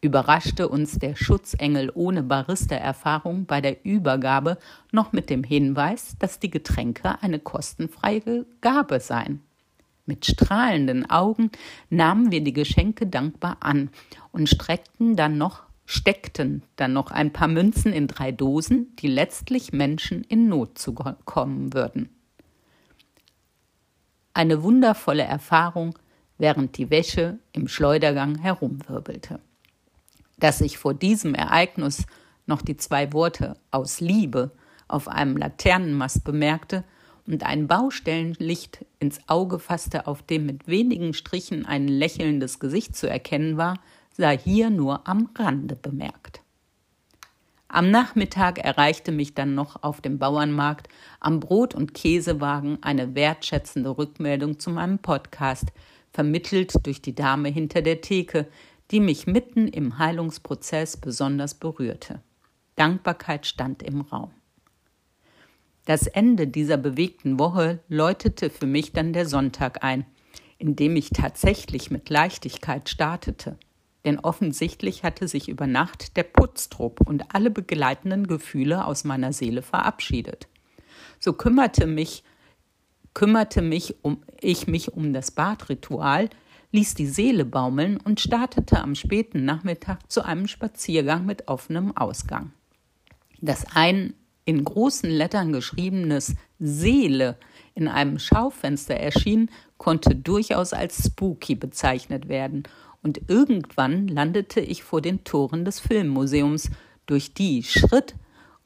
überraschte 0.02 0.70
uns 0.70 1.00
der 1.00 1.16
Schutzengel 1.16 1.92
ohne 1.94 2.24
Barista-Erfahrung 2.24 3.46
bei 3.46 3.62
der 3.62 3.84
Übergabe 3.84 4.58
noch 4.92 5.12
mit 5.12 5.30
dem 5.30 5.44
Hinweis, 5.44 6.16
dass 6.20 6.40
die 6.40 6.52
Getränke 6.52 7.22
eine 7.22 7.40
kostenfreie 7.40 8.46
Gabe 8.62 9.00
seien. 9.00 9.42
Mit 10.06 10.26
strahlenden 10.26 11.10
Augen 11.10 11.50
nahmen 11.90 12.32
wir 12.32 12.42
die 12.42 12.54
Geschenke 12.54 13.08
dankbar 13.08 13.58
an 13.62 13.90
und 14.32 14.48
streckten 14.48 15.16
dann 15.16 15.40
noch, 15.40 15.64
steckten 15.88 16.62
dann 16.76 16.94
noch 16.94 17.10
ein 17.10 17.34
paar 17.34 17.48
Münzen 17.48 17.92
in 17.92 18.06
drei 18.06 18.32
Dosen, 18.32 18.96
die 18.98 19.08
letztlich 19.08 19.74
Menschen 19.74 20.24
in 20.24 20.48
Not 20.48 20.78
zukommen 20.78 21.74
würden. 21.74 22.10
Eine 24.36 24.62
wundervolle 24.62 25.24
Erfahrung, 25.24 25.98
während 26.38 26.78
die 26.78 26.90
Wäsche 26.90 27.40
im 27.54 27.68
Schleudergang 27.68 28.38
herumwirbelte 28.38 29.40
dass 30.38 30.62
ich 30.62 30.78
vor 30.78 30.94
diesem 30.94 31.34
Ereignis 31.34 32.06
noch 32.46 32.62
die 32.62 32.78
zwei 32.78 33.14
Worte 33.14 33.58
aus 33.72 34.00
Liebe 34.00 34.52
auf 34.88 35.08
einem 35.08 35.38
Laternenmast 35.38 36.24
bemerkte 36.24 36.84
und 37.26 37.44
ein 37.44 37.68
Baustellenlicht 37.68 38.86
ins 39.00 39.20
Auge 39.28 39.58
fasste, 39.58 40.06
auf 40.06 40.22
dem 40.22 40.46
mit 40.46 40.68
wenigen 40.68 41.14
Strichen 41.14 41.66
ein 41.66 41.88
lächelndes 41.88 42.60
Gesicht 42.60 42.96
zu 42.96 43.10
erkennen 43.10 43.58
war, 43.58 43.80
sei 44.12 44.38
hier 44.38 44.70
nur 44.70 45.08
am 45.08 45.30
Rande 45.36 45.76
bemerkt. 45.76 46.42
Am 47.68 47.90
Nachmittag 47.90 48.60
erreichte 48.60 49.12
mich 49.12 49.34
dann 49.34 49.56
noch 49.56 49.82
auf 49.82 50.00
dem 50.00 50.20
Bauernmarkt 50.20 50.88
am 51.20 51.40
Brot- 51.40 51.74
und 51.74 51.96
Käsewagen 51.96 52.78
eine 52.84 53.16
wertschätzende 53.16 53.98
Rückmeldung 53.98 54.60
zu 54.60 54.70
meinem 54.70 55.00
Podcast, 55.00 55.74
vermittelt 56.16 56.74
durch 56.88 57.02
die 57.02 57.14
Dame 57.14 57.50
hinter 57.50 57.82
der 57.82 58.00
Theke, 58.00 58.48
die 58.90 59.02
mich 59.02 59.28
mitten 59.28 59.68
im 59.68 59.98
Heilungsprozess 59.98 60.96
besonders 60.96 61.56
berührte. 61.56 62.22
Dankbarkeit 62.78 63.46
stand 63.46 63.84
im 63.84 64.00
Raum. 64.00 64.32
Das 65.84 66.08
Ende 66.08 66.48
dieser 66.48 66.78
bewegten 66.78 67.38
Woche 67.38 67.80
läutete 67.90 68.50
für 68.50 68.66
mich 68.66 68.94
dann 68.94 69.12
der 69.12 69.28
Sonntag 69.28 69.84
ein, 69.84 70.06
in 70.58 70.78
dem 70.78 70.96
ich 70.96 71.10
tatsächlich 71.10 71.92
mit 71.92 72.10
Leichtigkeit 72.10 72.88
startete. 72.88 73.58
Denn 74.06 74.18
offensichtlich 74.18 75.04
hatte 75.04 75.28
sich 75.28 75.50
über 75.50 75.68
Nacht 75.68 76.16
der 76.16 76.24
Putztrupp 76.24 77.02
und 77.02 77.36
alle 77.36 77.50
begleitenden 77.50 78.26
Gefühle 78.26 78.86
aus 78.86 79.04
meiner 79.04 79.34
Seele 79.34 79.62
verabschiedet. 79.62 80.48
So 81.20 81.34
kümmerte 81.34 81.88
mich, 81.88 82.24
kümmerte 83.16 83.64
mich 83.64 83.96
um, 84.04 84.22
ich 84.40 84.68
mich 84.68 84.94
um 84.94 85.12
das 85.12 85.32
Badritual, 85.32 86.30
ließ 86.72 86.94
die 86.94 87.08
Seele 87.08 87.46
baumeln 87.46 87.98
und 87.98 88.20
startete 88.20 88.80
am 88.80 88.94
späten 88.94 89.46
Nachmittag 89.46 90.12
zu 90.12 90.24
einem 90.24 90.48
Spaziergang 90.48 91.26
mit 91.26 91.48
offenem 91.48 91.98
Ausgang. 91.98 92.52
Dass 93.42 93.66
ein 93.74 94.14
in 94.44 94.64
großen 94.64 95.10
Lettern 95.10 95.52
geschriebenes 95.54 96.36
Seele 96.60 97.38
in 97.74 97.88
einem 97.88 98.20
Schaufenster 98.20 98.96
erschien, 98.96 99.50
konnte 99.78 100.16
durchaus 100.16 100.74
als 100.74 101.04
spooky 101.04 101.56
bezeichnet 101.56 102.30
werden, 102.30 102.64
und 103.02 103.22
irgendwann 103.30 104.08
landete 104.08 104.60
ich 104.62 104.84
vor 104.84 105.00
den 105.00 105.24
Toren 105.24 105.64
des 105.64 105.80
Filmmuseums, 105.80 106.72
durch 107.06 107.36
die 107.36 107.62
Schritt 107.62 108.16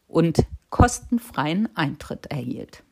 und 0.08 0.46
kostenfreien 0.70 1.68
Eintritt 1.75 2.27
erhielt. 2.27 2.84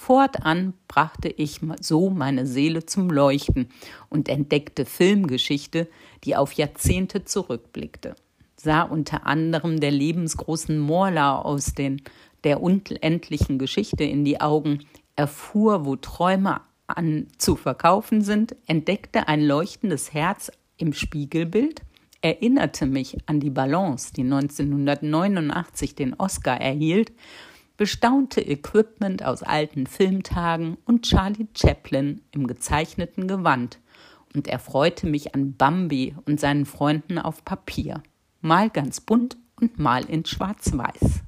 Fortan 0.00 0.72
brachte 0.88 1.28
ich 1.28 1.60
so 1.82 2.08
meine 2.08 2.46
Seele 2.46 2.86
zum 2.86 3.10
Leuchten 3.10 3.68
und 4.08 4.30
entdeckte 4.30 4.86
Filmgeschichte, 4.86 5.88
die 6.24 6.36
auf 6.36 6.54
Jahrzehnte 6.54 7.26
zurückblickte. 7.26 8.16
Sah 8.56 8.80
unter 8.80 9.26
anderem 9.26 9.78
der 9.78 9.90
lebensgroßen 9.90 10.78
Morla 10.78 11.38
aus 11.38 11.74
den, 11.74 12.00
der 12.44 12.62
unendlichen 12.62 13.58
Geschichte 13.58 14.04
in 14.04 14.24
die 14.24 14.40
Augen, 14.40 14.86
erfuhr, 15.16 15.84
wo 15.84 15.96
Träume 15.96 16.62
an, 16.86 17.26
zu 17.36 17.54
verkaufen 17.54 18.22
sind, 18.22 18.56
entdeckte 18.66 19.28
ein 19.28 19.42
leuchtendes 19.42 20.14
Herz 20.14 20.50
im 20.78 20.94
Spiegelbild, 20.94 21.82
erinnerte 22.22 22.86
mich 22.86 23.18
an 23.26 23.38
die 23.38 23.50
Balance, 23.50 24.14
die 24.14 24.22
1989 24.22 25.94
den 25.94 26.14
Oscar 26.14 26.58
erhielt, 26.58 27.12
bestaunte 27.80 28.42
Equipment 28.42 29.24
aus 29.24 29.42
alten 29.42 29.86
Filmtagen 29.86 30.76
und 30.84 31.06
Charlie 31.06 31.46
Chaplin 31.56 32.20
im 32.30 32.46
gezeichneten 32.46 33.26
Gewand 33.26 33.78
und 34.34 34.48
erfreute 34.48 35.06
mich 35.06 35.34
an 35.34 35.56
Bambi 35.56 36.14
und 36.26 36.38
seinen 36.38 36.66
Freunden 36.66 37.18
auf 37.18 37.42
Papier, 37.42 38.02
mal 38.42 38.68
ganz 38.68 39.00
bunt 39.00 39.38
und 39.58 39.78
mal 39.78 40.04
in 40.04 40.26
schwarz-weiß. 40.26 41.22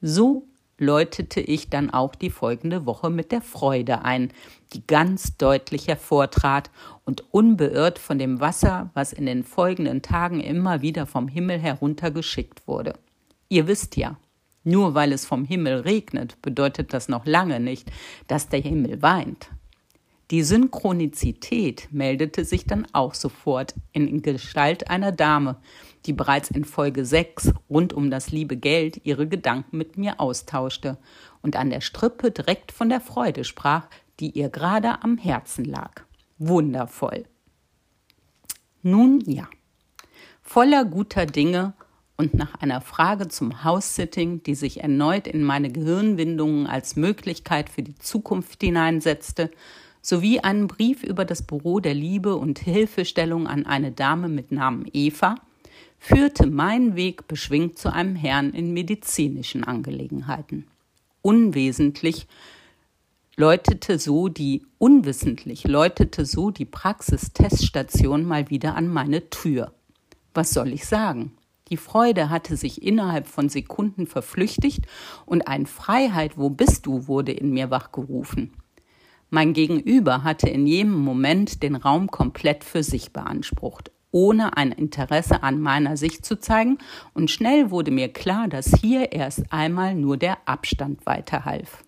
So 0.00 0.48
läutete 0.78 1.42
ich 1.42 1.68
dann 1.68 1.90
auch 1.90 2.14
die 2.14 2.30
folgende 2.30 2.86
Woche 2.86 3.10
mit 3.10 3.30
der 3.30 3.42
Freude 3.42 4.06
ein, 4.06 4.32
die 4.72 4.86
ganz 4.86 5.36
deutlich 5.36 5.86
hervortrat 5.86 6.70
und 7.04 7.30
unbeirrt 7.30 7.98
von 7.98 8.18
dem 8.18 8.40
Wasser, 8.40 8.88
was 8.94 9.12
in 9.12 9.26
den 9.26 9.44
folgenden 9.44 10.00
Tagen 10.00 10.40
immer 10.40 10.80
wieder 10.80 11.04
vom 11.04 11.28
Himmel 11.28 11.58
heruntergeschickt 11.58 12.66
wurde. 12.66 12.94
Ihr 13.50 13.66
wisst 13.66 13.98
ja, 13.98 14.16
nur 14.64 14.94
weil 14.94 15.12
es 15.12 15.24
vom 15.24 15.44
Himmel 15.44 15.80
regnet, 15.80 16.40
bedeutet 16.42 16.92
das 16.92 17.08
noch 17.08 17.26
lange 17.26 17.60
nicht, 17.60 17.90
dass 18.26 18.48
der 18.48 18.60
Himmel 18.60 19.02
weint. 19.02 19.50
Die 20.30 20.42
Synchronizität 20.42 21.88
meldete 21.90 22.46
sich 22.46 22.64
dann 22.64 22.86
auch 22.92 23.12
sofort 23.12 23.74
in 23.92 24.22
Gestalt 24.22 24.88
einer 24.88 25.12
Dame, 25.12 25.56
die 26.06 26.14
bereits 26.14 26.50
in 26.50 26.64
Folge 26.64 27.04
6 27.04 27.52
rund 27.68 27.92
um 27.92 28.10
das 28.10 28.30
liebe 28.30 28.56
Geld 28.56 29.02
ihre 29.04 29.28
Gedanken 29.28 29.76
mit 29.76 29.98
mir 29.98 30.20
austauschte 30.20 30.96
und 31.42 31.56
an 31.56 31.68
der 31.68 31.82
Strippe 31.82 32.30
direkt 32.30 32.72
von 32.72 32.88
der 32.88 33.00
Freude 33.00 33.44
sprach, 33.44 33.88
die 34.20 34.30
ihr 34.30 34.48
gerade 34.48 35.02
am 35.02 35.18
Herzen 35.18 35.64
lag. 35.64 36.02
Wundervoll. 36.38 37.26
Nun 38.82 39.20
ja, 39.26 39.48
voller 40.40 40.84
guter 40.84 41.26
Dinge 41.26 41.74
und 42.22 42.34
nach 42.34 42.54
einer 42.60 42.80
Frage 42.80 43.26
zum 43.26 43.64
House-Sitting, 43.64 44.44
die 44.44 44.54
sich 44.54 44.80
erneut 44.80 45.26
in 45.26 45.42
meine 45.42 45.70
Gehirnwindungen 45.72 46.68
als 46.68 46.94
Möglichkeit 46.94 47.68
für 47.68 47.82
die 47.82 47.96
Zukunft 47.96 48.62
hineinsetzte, 48.62 49.50
sowie 50.00 50.38
einen 50.38 50.68
Brief 50.68 51.02
über 51.02 51.24
das 51.24 51.42
Büro 51.42 51.80
der 51.80 51.94
Liebe 51.94 52.36
und 52.36 52.60
Hilfestellung 52.60 53.48
an 53.48 53.66
eine 53.66 53.90
Dame 53.90 54.28
mit 54.28 54.52
Namen 54.52 54.86
Eva, 54.92 55.34
führte 55.98 56.46
mein 56.46 56.94
Weg 56.94 57.26
beschwingt 57.26 57.76
zu 57.78 57.92
einem 57.92 58.14
Herrn 58.14 58.50
in 58.50 58.72
medizinischen 58.72 59.64
Angelegenheiten. 59.64 60.68
Unwesentlich 61.22 62.28
läutete 63.36 63.98
so 63.98 64.28
die, 64.28 64.62
unwissentlich 64.78 65.64
läutete 65.64 66.24
so 66.24 66.52
die 66.52 66.66
Praxisteststation 66.66 68.24
mal 68.24 68.48
wieder 68.48 68.76
an 68.76 68.86
meine 68.86 69.28
Tür. 69.28 69.72
Was 70.34 70.50
soll 70.50 70.72
ich 70.72 70.86
sagen? 70.86 71.32
Die 71.72 71.78
Freude 71.78 72.28
hatte 72.28 72.58
sich 72.58 72.82
innerhalb 72.82 73.26
von 73.26 73.48
Sekunden 73.48 74.06
verflüchtigt 74.06 74.84
und 75.24 75.48
ein 75.48 75.64
Freiheit, 75.64 76.36
wo 76.36 76.50
bist 76.50 76.84
du, 76.84 77.08
wurde 77.08 77.32
in 77.32 77.48
mir 77.48 77.70
wachgerufen. 77.70 78.52
Mein 79.30 79.54
Gegenüber 79.54 80.22
hatte 80.22 80.50
in 80.50 80.66
jedem 80.66 80.92
Moment 80.92 81.62
den 81.62 81.74
Raum 81.74 82.10
komplett 82.10 82.62
für 82.62 82.82
sich 82.82 83.14
beansprucht, 83.14 83.90
ohne 84.10 84.58
ein 84.58 84.70
Interesse 84.70 85.42
an 85.42 85.62
meiner 85.62 85.96
Sicht 85.96 86.26
zu 86.26 86.38
zeigen, 86.38 86.76
und 87.14 87.30
schnell 87.30 87.70
wurde 87.70 87.90
mir 87.90 88.12
klar, 88.12 88.48
dass 88.48 88.74
hier 88.82 89.12
erst 89.12 89.50
einmal 89.50 89.94
nur 89.94 90.18
der 90.18 90.46
Abstand 90.46 91.06
weiterhalf. 91.06 91.82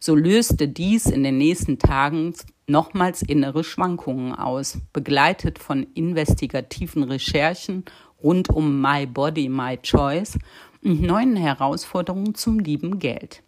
So 0.00 0.16
löste 0.16 0.66
dies 0.66 1.06
in 1.06 1.22
den 1.22 1.38
nächsten 1.38 1.78
Tagen 1.78 2.34
nochmals 2.66 3.22
innere 3.22 3.62
Schwankungen 3.62 4.34
aus, 4.34 4.78
begleitet 4.92 5.60
von 5.60 5.84
investigativen 5.94 7.04
Recherchen 7.04 7.84
rund 8.22 8.48
um 8.48 8.80
My 8.80 9.06
Body, 9.06 9.48
My 9.48 9.76
Choice 9.78 10.38
und 10.82 11.02
neuen 11.02 11.36
Herausforderungen 11.36 12.34
zum 12.34 12.58
lieben 12.58 12.98
Geld. 12.98 13.42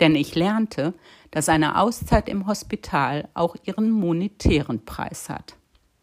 Denn 0.00 0.14
ich 0.14 0.34
lernte, 0.34 0.94
dass 1.30 1.48
eine 1.48 1.80
Auszeit 1.80 2.28
im 2.28 2.46
Hospital 2.46 3.28
auch 3.34 3.56
ihren 3.64 3.90
monetären 3.90 4.84
Preis 4.84 5.28
hat. 5.28 5.56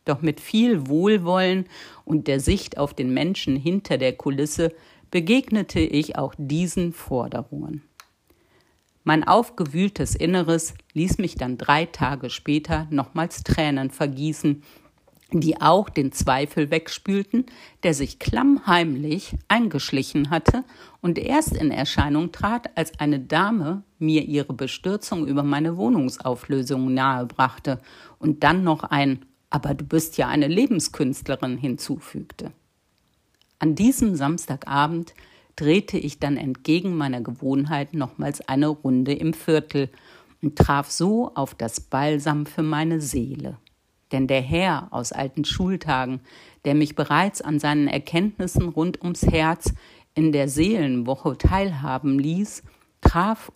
Doch 0.04 0.22
mit 0.22 0.40
viel 0.40 0.88
Wohlwollen 0.88 1.66
und 2.04 2.28
der 2.28 2.40
Sicht 2.40 2.78
auf 2.78 2.94
den 2.94 3.14
Menschen 3.14 3.56
hinter 3.56 3.98
der 3.98 4.14
Kulisse 4.14 4.72
begegnete 5.10 5.80
ich 5.80 6.18
auch 6.18 6.36
diesen 6.38 6.94
Forderungen. 6.94 7.82
Mein 9.04 9.24
aufgewühltes 9.24 10.16
Inneres 10.16 10.74
ließ 10.94 11.20
mich 11.20 11.36
dann 11.36 11.58
drei 11.58 11.86
Tage 11.86 12.30
später 12.30 12.88
nochmals 12.90 13.44
Tränen 13.44 13.92
vergießen, 13.92 14.64
die 15.32 15.60
auch 15.60 15.90
den 15.90 16.12
Zweifel 16.12 16.70
wegspülten, 16.70 17.46
der 17.84 17.94
sich 17.94 18.20
klammheimlich 18.20 19.36
eingeschlichen 19.48 20.30
hatte 20.30 20.64
und 21.02 21.18
erst 21.18 21.56
in 21.56 21.72
Erscheinung 21.72 22.32
trat, 22.32 22.78
als 22.78 23.00
eine 23.00 23.20
Dame 23.20 23.84
mir 23.98 24.24
ihre 24.24 24.54
Bestürzung 24.54 25.28
über 25.28 25.44
meine 25.44 25.78
Wohnungsauflösung 25.78 26.94
nahebrachte 26.94 27.82
und 28.20 28.44
dann 28.44 28.64
noch 28.64 28.84
ein 28.84 29.26
Aber 29.50 29.74
du 29.74 29.86
bist 29.86 30.18
ja 30.18 30.28
eine 30.28 30.48
Lebenskünstlerin 30.48 31.58
hinzufügte. 31.58 32.52
An 33.60 33.76
diesem 33.76 34.16
Samstagabend 34.16 35.14
drehte 35.56 35.98
ich 35.98 36.20
dann 36.20 36.38
entgegen 36.38 36.98
meiner 36.98 37.22
Gewohnheit 37.22 37.94
nochmals 37.94 38.42
eine 38.48 38.68
Runde 38.68 39.14
im 39.14 39.34
Viertel 39.34 39.90
und 40.42 40.58
traf 40.58 40.92
so 40.92 41.32
auf 41.36 41.56
das 41.56 41.80
Balsam 41.80 42.46
für 42.46 42.64
meine 42.64 43.00
Seele. 43.00 43.58
Denn 44.12 44.28
der 44.28 44.42
Herr 44.42 44.88
aus 44.92 45.12
alten 45.12 45.46
Schultagen, 45.46 46.22
der 46.64 46.76
mich 46.76 46.96
bereits 46.96 47.42
an 47.42 47.60
seinen 47.60 47.88
Erkenntnissen 47.88 48.70
rund 48.70 49.02
ums 49.02 49.24
Herz 49.24 49.74
in 50.14 50.32
der 50.32 50.48
Seelenwoche 50.48 51.38
teilhaben 51.38 52.20
ließ, 52.20 52.64
traf, 53.02 53.52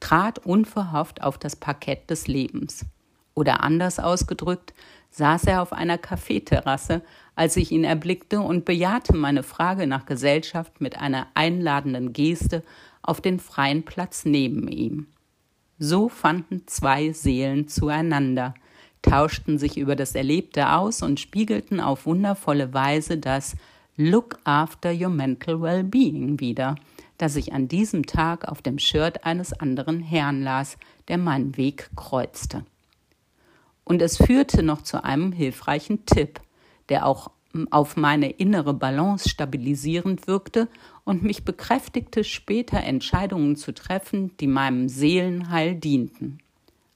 trat 0.00 0.40
unverhofft 0.40 1.22
auf 1.22 1.38
das 1.38 1.56
Parkett 1.56 2.10
des 2.10 2.26
Lebens. 2.26 2.86
Oder 3.34 3.62
anders 3.62 3.98
ausgedrückt, 3.98 4.74
saß 5.10 5.44
er 5.44 5.62
auf 5.62 5.72
einer 5.72 5.98
Kaffeeterrasse, 5.98 7.02
als 7.34 7.56
ich 7.56 7.70
ihn 7.70 7.84
erblickte 7.84 8.40
und 8.40 8.64
bejahte 8.64 9.14
meine 9.16 9.42
Frage 9.42 9.86
nach 9.86 10.06
Gesellschaft 10.06 10.80
mit 10.80 10.98
einer 10.98 11.28
einladenden 11.34 12.12
Geste 12.12 12.62
auf 13.02 13.20
den 13.20 13.38
freien 13.38 13.84
Platz 13.84 14.24
neben 14.24 14.68
ihm. 14.68 15.06
So 15.78 16.08
fanden 16.08 16.66
zwei 16.66 17.12
Seelen 17.12 17.68
zueinander, 17.68 18.54
tauschten 19.02 19.58
sich 19.58 19.76
über 19.76 19.96
das 19.96 20.14
Erlebte 20.14 20.72
aus 20.72 21.02
und 21.02 21.20
spiegelten 21.20 21.80
auf 21.80 22.06
wundervolle 22.06 22.72
Weise 22.72 23.18
das 23.18 23.56
Look 23.96 24.38
after 24.44 24.92
your 24.92 25.10
mental 25.10 25.60
well-being 25.60 26.40
wider, 26.40 26.76
das 27.18 27.36
ich 27.36 27.52
an 27.52 27.68
diesem 27.68 28.06
Tag 28.06 28.48
auf 28.48 28.62
dem 28.62 28.78
Shirt 28.78 29.24
eines 29.24 29.52
anderen 29.52 30.00
Herrn 30.00 30.42
las, 30.42 30.78
der 31.08 31.18
meinen 31.18 31.56
Weg 31.56 31.90
kreuzte. 31.94 32.64
Und 33.84 34.00
es 34.00 34.16
führte 34.16 34.62
noch 34.62 34.82
zu 34.82 35.04
einem 35.04 35.32
hilfreichen 35.32 36.06
Tipp, 36.06 36.40
der 36.88 37.06
auch 37.06 37.30
auf 37.70 37.96
meine 37.96 38.30
innere 38.30 38.72
Balance 38.72 39.28
stabilisierend 39.28 40.26
wirkte 40.26 40.68
und 41.04 41.22
mich 41.22 41.44
bekräftigte, 41.44 42.24
später 42.24 42.78
Entscheidungen 42.78 43.56
zu 43.56 43.72
treffen, 43.72 44.36
die 44.38 44.46
meinem 44.46 44.88
Seelenheil 44.88 45.74
dienten. 45.74 46.38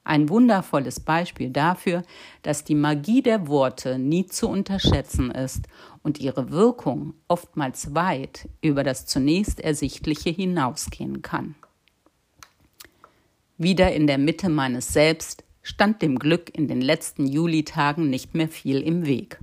Ein 0.06 0.28
wundervolles 0.28 1.00
Beispiel 1.00 1.50
dafür, 1.50 2.04
dass 2.42 2.62
die 2.62 2.76
Magie 2.76 3.22
der 3.22 3.48
Worte 3.48 3.98
nie 3.98 4.24
zu 4.24 4.48
unterschätzen 4.48 5.32
ist 5.32 5.66
und 6.04 6.20
ihre 6.20 6.52
Wirkung 6.52 7.14
oftmals 7.26 7.92
weit 7.92 8.48
über 8.62 8.84
das 8.84 9.06
zunächst 9.06 9.58
Ersichtliche 9.58 10.30
hinausgehen 10.30 11.22
kann. 11.22 11.56
Wieder 13.58 13.94
in 13.94 14.06
der 14.06 14.18
Mitte 14.18 14.48
meines 14.48 14.92
Selbst 14.92 15.42
stand 15.62 16.02
dem 16.02 16.20
Glück 16.20 16.56
in 16.56 16.68
den 16.68 16.80
letzten 16.80 17.26
Julitagen 17.26 18.08
nicht 18.08 18.32
mehr 18.32 18.48
viel 18.48 18.82
im 18.82 19.06
Weg. 19.06 19.40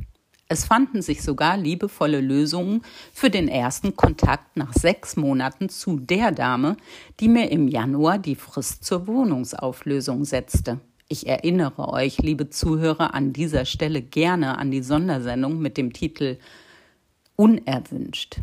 Es 0.54 0.66
fanden 0.66 1.02
sich 1.02 1.24
sogar 1.24 1.58
liebevolle 1.58 2.22
Lösungen 2.22 2.84
für 3.12 3.32
den 3.32 3.48
ersten 3.48 3.96
Kontakt 3.96 4.56
nach 4.56 4.72
sechs 4.72 5.16
Monaten 5.16 5.68
zu 5.68 6.00
der 6.00 6.32
Dame, 6.32 6.78
die 7.20 7.28
mir 7.28 7.50
im 7.50 7.68
Januar 7.68 8.20
die 8.20 8.36
Frist 8.36 8.86
zur 8.86 9.08
Wohnungsauflösung 9.08 10.26
setzte. 10.26 10.80
Ich 11.08 11.26
erinnere 11.26 11.90
euch, 11.90 12.20
liebe 12.20 12.52
Zuhörer, 12.52 13.16
an 13.16 13.34
dieser 13.34 13.66
Stelle 13.66 14.04
gerne 14.04 14.60
an 14.60 14.70
die 14.70 14.84
Sondersendung 14.84 15.58
mit 15.58 15.76
dem 15.76 15.92
Titel 15.92 16.38
Unerwünscht. 17.36 18.40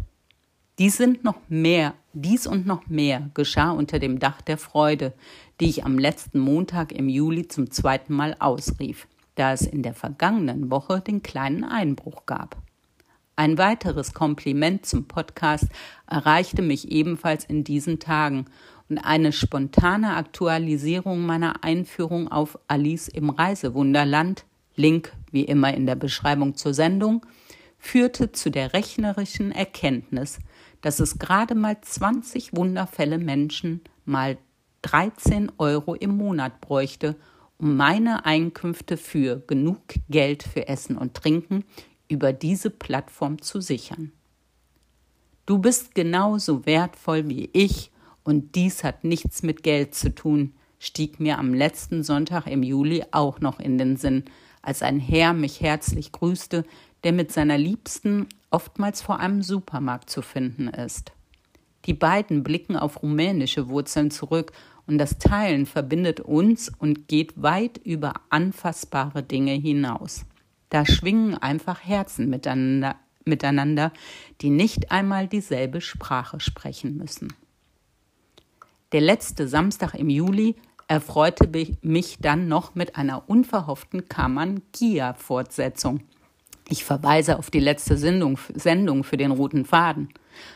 Dies 0.81 0.96
sind 0.96 1.23
noch 1.23 1.38
mehr, 1.49 1.94
dies 2.12 2.49
und 2.49 2.66
noch 2.66 2.88
mehr 2.88 3.31
geschah 3.35 3.70
unter 3.70 4.01
dem 4.01 4.18
Dach 4.18 4.40
der 4.40 4.59
Freude, 4.59 5.12
die 5.61 5.68
ich 5.68 5.85
am 5.85 5.96
letzten 5.96 6.40
Montag 6.40 6.90
im 6.90 7.09
Juli 7.09 7.46
zum 7.46 7.70
zweiten 7.70 8.14
Mal 8.14 8.35
ausrief, 8.40 9.07
da 9.40 9.55
es 9.55 9.62
in 9.62 9.83
der 9.83 9.94
vergangenen 9.94 10.70
Woche 10.70 11.00
den 11.00 11.22
kleinen 11.22 11.64
Einbruch 11.64 12.26
gab. 12.26 12.59
Ein 13.37 13.57
weiteres 13.57 14.12
Kompliment 14.12 14.85
zum 14.85 15.09
Podcast 15.09 15.64
erreichte 16.07 16.61
mich 16.61 16.90
ebenfalls 16.92 17.46
in 17.46 17.64
diesen 17.64 18.00
Tagen 18.00 18.44
und 18.90 18.98
eine 18.98 19.33
spontane 19.33 20.14
Aktualisierung 20.14 21.24
meiner 21.24 21.64
Einführung 21.64 22.31
auf 22.31 22.59
Alice 22.68 23.09
im 23.09 23.31
Reisewunderland, 23.31 24.44
Link 24.76 25.14
wie 25.31 25.44
immer 25.44 25.72
in 25.72 25.87
der 25.87 25.94
Beschreibung 25.94 26.55
zur 26.55 26.74
Sendung, 26.74 27.24
führte 27.79 28.33
zu 28.33 28.50
der 28.50 28.74
rechnerischen 28.74 29.53
Erkenntnis, 29.53 30.38
dass 30.83 31.00
es 31.00 31.18
gerade 31.18 31.55
mal 31.55 31.81
20 31.81 32.55
Wunderfälle 32.55 33.16
Menschen 33.16 33.81
mal 34.05 34.37
13 34.83 35.50
Euro 35.57 35.94
im 35.94 36.14
Monat 36.18 36.61
bräuchte, 36.61 37.16
um 37.61 37.77
meine 37.77 38.25
Einkünfte 38.25 38.96
für 38.96 39.37
genug 39.46 39.83
Geld 40.09 40.42
für 40.42 40.68
Essen 40.68 40.96
und 40.96 41.14
Trinken 41.14 41.64
über 42.09 42.33
diese 42.33 42.70
Plattform 42.70 43.42
zu 43.42 43.61
sichern. 43.61 44.12
Du 45.44 45.59
bist 45.59 45.94
genauso 45.94 46.64
wertvoll 46.64 47.29
wie 47.29 47.51
ich 47.53 47.90
und 48.25 48.55
dies 48.55 48.83
hat 48.83 49.05
nichts 49.05 49.42
mit 49.42 49.62
Geld 49.62 49.94
zu 49.94 50.14
tun, 50.14 50.55
stieg 50.79 51.20
mir 51.20 51.38
am 51.38 51.53
letzten 51.53 52.03
Sonntag 52.03 52.46
im 52.46 52.62
Juli 52.62 53.05
auch 53.11 53.40
noch 53.40 53.61
in 53.61 53.77
den 53.77 53.96
Sinn, 53.96 54.25
als 54.62 54.83
ein 54.83 54.99
Herr 54.99 55.35
mich 55.35 55.61
herzlich 55.61 56.12
grüßte, 56.12 56.64
der 57.05 57.12
mit 57.12 57.33
seiner 57.33 57.59
Liebsten 57.59 58.27
oftmals 58.51 59.03
vor 59.03 59.20
einem 59.20 59.42
Supermarkt 59.42 60.09
zu 60.11 60.23
finden 60.23 60.68
ist. 60.68 61.12
Die 61.87 61.94
beiden 61.94 62.42
blicken 62.42 62.77
auf 62.77 63.03
rumänische 63.03 63.68
Wurzeln 63.68 64.11
zurück 64.11 64.53
und 64.87 64.99
das 64.99 65.19
Teilen 65.19 65.66
verbindet 65.66 66.21
uns 66.21 66.71
und 66.79 67.09
geht 67.09 67.40
weit 67.43 67.79
über 67.79 68.14
anfassbare 68.31 69.23
Dinge 69.23 69.53
hinaus. 69.53 70.25
Da 70.69 70.87
schwingen 70.87 71.35
einfach 71.35 71.85
Herzen 71.85 72.31
miteinander, 72.31 72.97
miteinander, 73.25 73.93
die 74.40 74.51
nicht 74.51 74.90
einmal 74.90 75.27
dieselbe 75.29 75.81
Sprache 75.81 76.40
sprechen 76.40 76.97
müssen. 76.97 77.33
Der 78.93 79.01
letzte 79.01 79.47
Samstag 79.47 79.95
im 79.95 80.11
Juli 80.11 80.57
erfreute 80.88 81.49
mich 81.83 82.19
dann 82.21 82.49
noch 82.49 82.75
mit 82.75 82.97
einer 82.97 83.29
unverhofften 83.29 84.09
Kammern-Gia-Fortsetzung. 84.09 86.01
Ich 86.69 86.85
verweise 86.85 87.38
auf 87.38 87.51
die 87.51 87.61
letzte 87.61 87.97
Sendung, 87.97 88.38
Sendung 88.55 89.05
für 89.05 89.16
den 89.16 89.31
roten 89.31 89.64
Faden. 89.64 90.09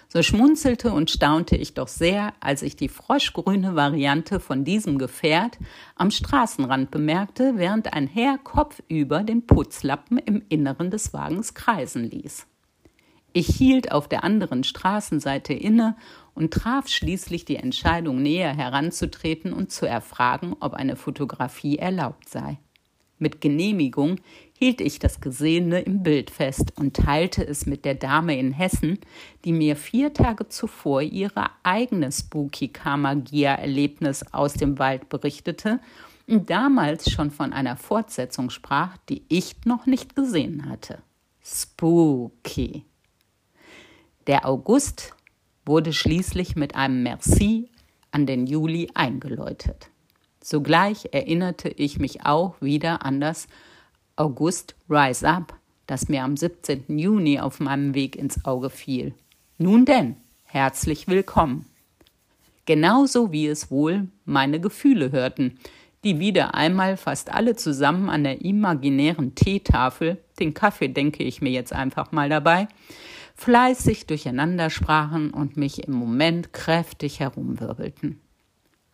So 0.08 0.22
schmunzelte 0.22 0.92
und 0.92 1.10
staunte 1.10 1.56
ich 1.56 1.74
doch 1.74 1.88
sehr, 1.88 2.32
als 2.40 2.62
ich 2.62 2.76
die 2.76 2.88
froschgrüne 2.88 3.74
Variante 3.74 4.40
von 4.40 4.64
diesem 4.64 4.98
Gefährt 4.98 5.58
am 5.96 6.10
Straßenrand 6.10 6.90
bemerkte, 6.90 7.54
während 7.56 7.92
ein 7.92 8.06
Herr 8.06 8.38
kopfüber 8.38 9.22
den 9.22 9.46
Putzlappen 9.46 10.18
im 10.18 10.42
Inneren 10.48 10.90
des 10.90 11.12
Wagens 11.12 11.54
kreisen 11.54 12.04
ließ. 12.04 12.46
Ich 13.36 13.48
hielt 13.48 13.90
auf 13.90 14.08
der 14.08 14.22
anderen 14.22 14.62
Straßenseite 14.62 15.52
inne 15.52 15.96
und 16.34 16.54
traf 16.54 16.86
schließlich 16.86 17.44
die 17.44 17.56
Entscheidung, 17.56 18.22
näher 18.22 18.54
heranzutreten 18.54 19.52
und 19.52 19.72
zu 19.72 19.86
erfragen, 19.86 20.54
ob 20.60 20.74
eine 20.74 20.94
Fotografie 20.94 21.76
erlaubt 21.76 22.28
sei. 22.28 22.58
Mit 23.18 23.40
Genehmigung 23.40 24.20
hielt 24.58 24.80
ich 24.80 24.98
das 24.98 25.20
Gesehene 25.20 25.80
im 25.80 26.02
Bild 26.02 26.30
fest 26.30 26.72
und 26.76 26.96
teilte 26.96 27.46
es 27.46 27.66
mit 27.66 27.84
der 27.84 27.94
Dame 27.94 28.38
in 28.38 28.52
Hessen, 28.52 28.98
die 29.44 29.52
mir 29.52 29.76
vier 29.76 30.12
Tage 30.12 30.48
zuvor 30.48 31.02
ihre 31.02 31.50
eigene 31.62 32.10
spooky 32.12 32.68
Kamagia-Erlebnis 32.68 34.24
aus 34.32 34.54
dem 34.54 34.78
Wald 34.78 35.08
berichtete 35.08 35.80
und 36.26 36.48
damals 36.50 37.10
schon 37.10 37.30
von 37.30 37.52
einer 37.52 37.76
Fortsetzung 37.76 38.50
sprach, 38.50 38.96
die 39.08 39.24
ich 39.28 39.56
noch 39.64 39.86
nicht 39.86 40.16
gesehen 40.16 40.68
hatte. 40.68 41.02
Spooky. 41.42 42.84
Der 44.26 44.48
August 44.48 45.14
wurde 45.66 45.92
schließlich 45.92 46.56
mit 46.56 46.74
einem 46.74 47.02
Merci 47.02 47.68
an 48.10 48.24
den 48.26 48.46
Juli 48.46 48.90
eingeläutet. 48.94 49.90
Sogleich 50.42 51.08
erinnerte 51.12 51.68
ich 51.68 51.98
mich 51.98 52.24
auch 52.24 52.60
wieder 52.60 53.04
an 53.04 53.20
das 53.20 53.48
August 54.16 54.76
Rise 54.88 55.28
Up, 55.28 55.58
das 55.88 56.08
mir 56.08 56.22
am 56.22 56.36
17. 56.36 56.84
Juni 56.98 57.40
auf 57.40 57.58
meinem 57.58 57.94
Weg 57.94 58.14
ins 58.14 58.44
Auge 58.44 58.70
fiel. 58.70 59.12
Nun 59.58 59.84
denn, 59.86 60.14
herzlich 60.44 61.08
willkommen. 61.08 61.66
Genauso 62.64 63.32
wie 63.32 63.48
es 63.48 63.72
wohl 63.72 64.06
meine 64.24 64.60
Gefühle 64.60 65.10
hörten, 65.10 65.58
die 66.04 66.20
wieder 66.20 66.54
einmal 66.54 66.96
fast 66.96 67.32
alle 67.32 67.56
zusammen 67.56 68.08
an 68.08 68.22
der 68.22 68.44
imaginären 68.44 69.34
Teetafel, 69.34 70.18
den 70.38 70.54
Kaffee 70.54 70.88
denke 70.88 71.24
ich 71.24 71.42
mir 71.42 71.50
jetzt 71.50 71.72
einfach 71.72 72.12
mal 72.12 72.28
dabei, 72.28 72.68
fleißig 73.34 74.06
durcheinander 74.06 74.70
sprachen 74.70 75.30
und 75.30 75.56
mich 75.56 75.88
im 75.88 75.94
Moment 75.94 76.52
kräftig 76.52 77.18
herumwirbelten. 77.18 78.20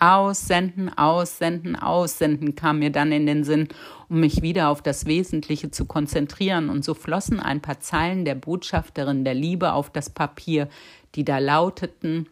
Aussenden, 0.01 0.89
aussenden, 0.97 1.77
aussenden 1.77 2.55
kam 2.55 2.79
mir 2.79 2.91
dann 2.91 3.13
in 3.13 3.27
den 3.27 3.45
Sinn, 3.45 3.69
um 4.09 4.21
mich 4.21 4.41
wieder 4.41 4.71
auf 4.71 4.83
das 4.83 5.05
Wesentliche 5.05 5.71
zu 5.71 5.85
konzentrieren, 5.85 6.71
und 6.71 6.85
so 6.85 6.95
flossen 6.95 7.39
ein 7.39 7.61
paar 7.61 7.81
Zeilen 7.81 8.25
der 8.25 8.35
Botschafterin 8.35 9.25
der 9.25 9.35
Liebe 9.35 9.75
auf 9.75 9.91
das 9.91 10.09
Papier, 10.09 10.69
die 11.15 11.25
da 11.25 11.39
lauteten 11.39 12.29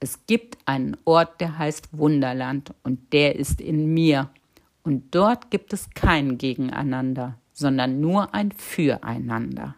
Es 0.00 0.26
gibt 0.26 0.56
einen 0.64 0.96
Ort, 1.04 1.40
der 1.40 1.58
heißt 1.58 1.90
Wunderland, 1.92 2.74
und 2.82 3.12
der 3.12 3.36
ist 3.36 3.60
in 3.60 3.92
mir, 3.92 4.30
und 4.82 5.14
dort 5.14 5.50
gibt 5.50 5.72
es 5.72 5.90
kein 5.90 6.38
Gegeneinander, 6.38 7.38
sondern 7.52 8.00
nur 8.00 8.34
ein 8.34 8.52
Füreinander. 8.52 9.76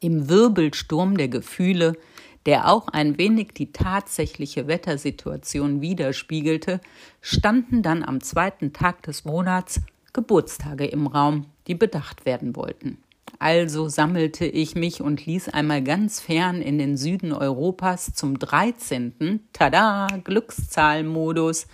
Im 0.00 0.28
Wirbelsturm 0.28 1.16
der 1.16 1.28
Gefühle 1.28 1.96
der 2.46 2.70
auch 2.70 2.88
ein 2.88 3.18
wenig 3.18 3.52
die 3.54 3.72
tatsächliche 3.72 4.66
Wettersituation 4.66 5.80
widerspiegelte, 5.80 6.80
standen 7.20 7.82
dann 7.82 8.02
am 8.02 8.20
zweiten 8.20 8.72
Tag 8.72 9.02
des 9.02 9.24
Monats 9.24 9.80
Geburtstage 10.12 10.86
im 10.86 11.06
Raum, 11.06 11.46
die 11.66 11.74
bedacht 11.74 12.26
werden 12.26 12.56
wollten. 12.56 12.98
Also 13.38 13.88
sammelte 13.88 14.44
ich 14.44 14.74
mich 14.74 15.00
und 15.00 15.24
ließ 15.24 15.48
einmal 15.50 15.82
ganz 15.82 16.20
fern 16.20 16.60
in 16.60 16.78
den 16.78 16.96
Süden 16.96 17.32
Europas 17.32 18.12
zum 18.12 18.38
13. 18.38 19.40
Tada, 19.52 20.08
Glückszahlmodus 20.24 21.66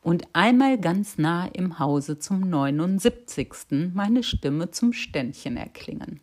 und 0.00 0.24
einmal 0.32 0.78
ganz 0.78 1.18
nah 1.18 1.46
im 1.46 1.78
Hause 1.78 2.18
zum 2.18 2.40
79. 2.48 3.92
meine 3.92 4.22
Stimme 4.22 4.70
zum 4.70 4.92
Ständchen 4.92 5.56
erklingen. 5.56 6.20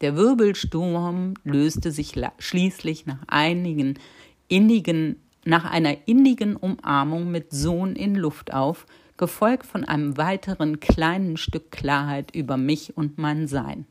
Der 0.00 0.16
Wirbelsturm 0.16 1.34
löste 1.44 1.90
sich 1.90 2.14
schließlich 2.38 3.06
nach 3.06 3.22
einigen 3.26 3.98
innigen, 4.46 5.16
nach 5.44 5.64
einer 5.64 6.06
innigen 6.06 6.56
Umarmung 6.56 7.30
mit 7.30 7.50
Sohn 7.50 7.96
in 7.96 8.14
Luft 8.14 8.52
auf, 8.54 8.86
gefolgt 9.16 9.66
von 9.66 9.84
einem 9.84 10.16
weiteren 10.16 10.78
kleinen 10.78 11.36
Stück 11.36 11.72
Klarheit 11.72 12.34
über 12.34 12.56
mich 12.56 12.96
und 12.96 13.18
mein 13.18 13.48
Sein. 13.48 13.86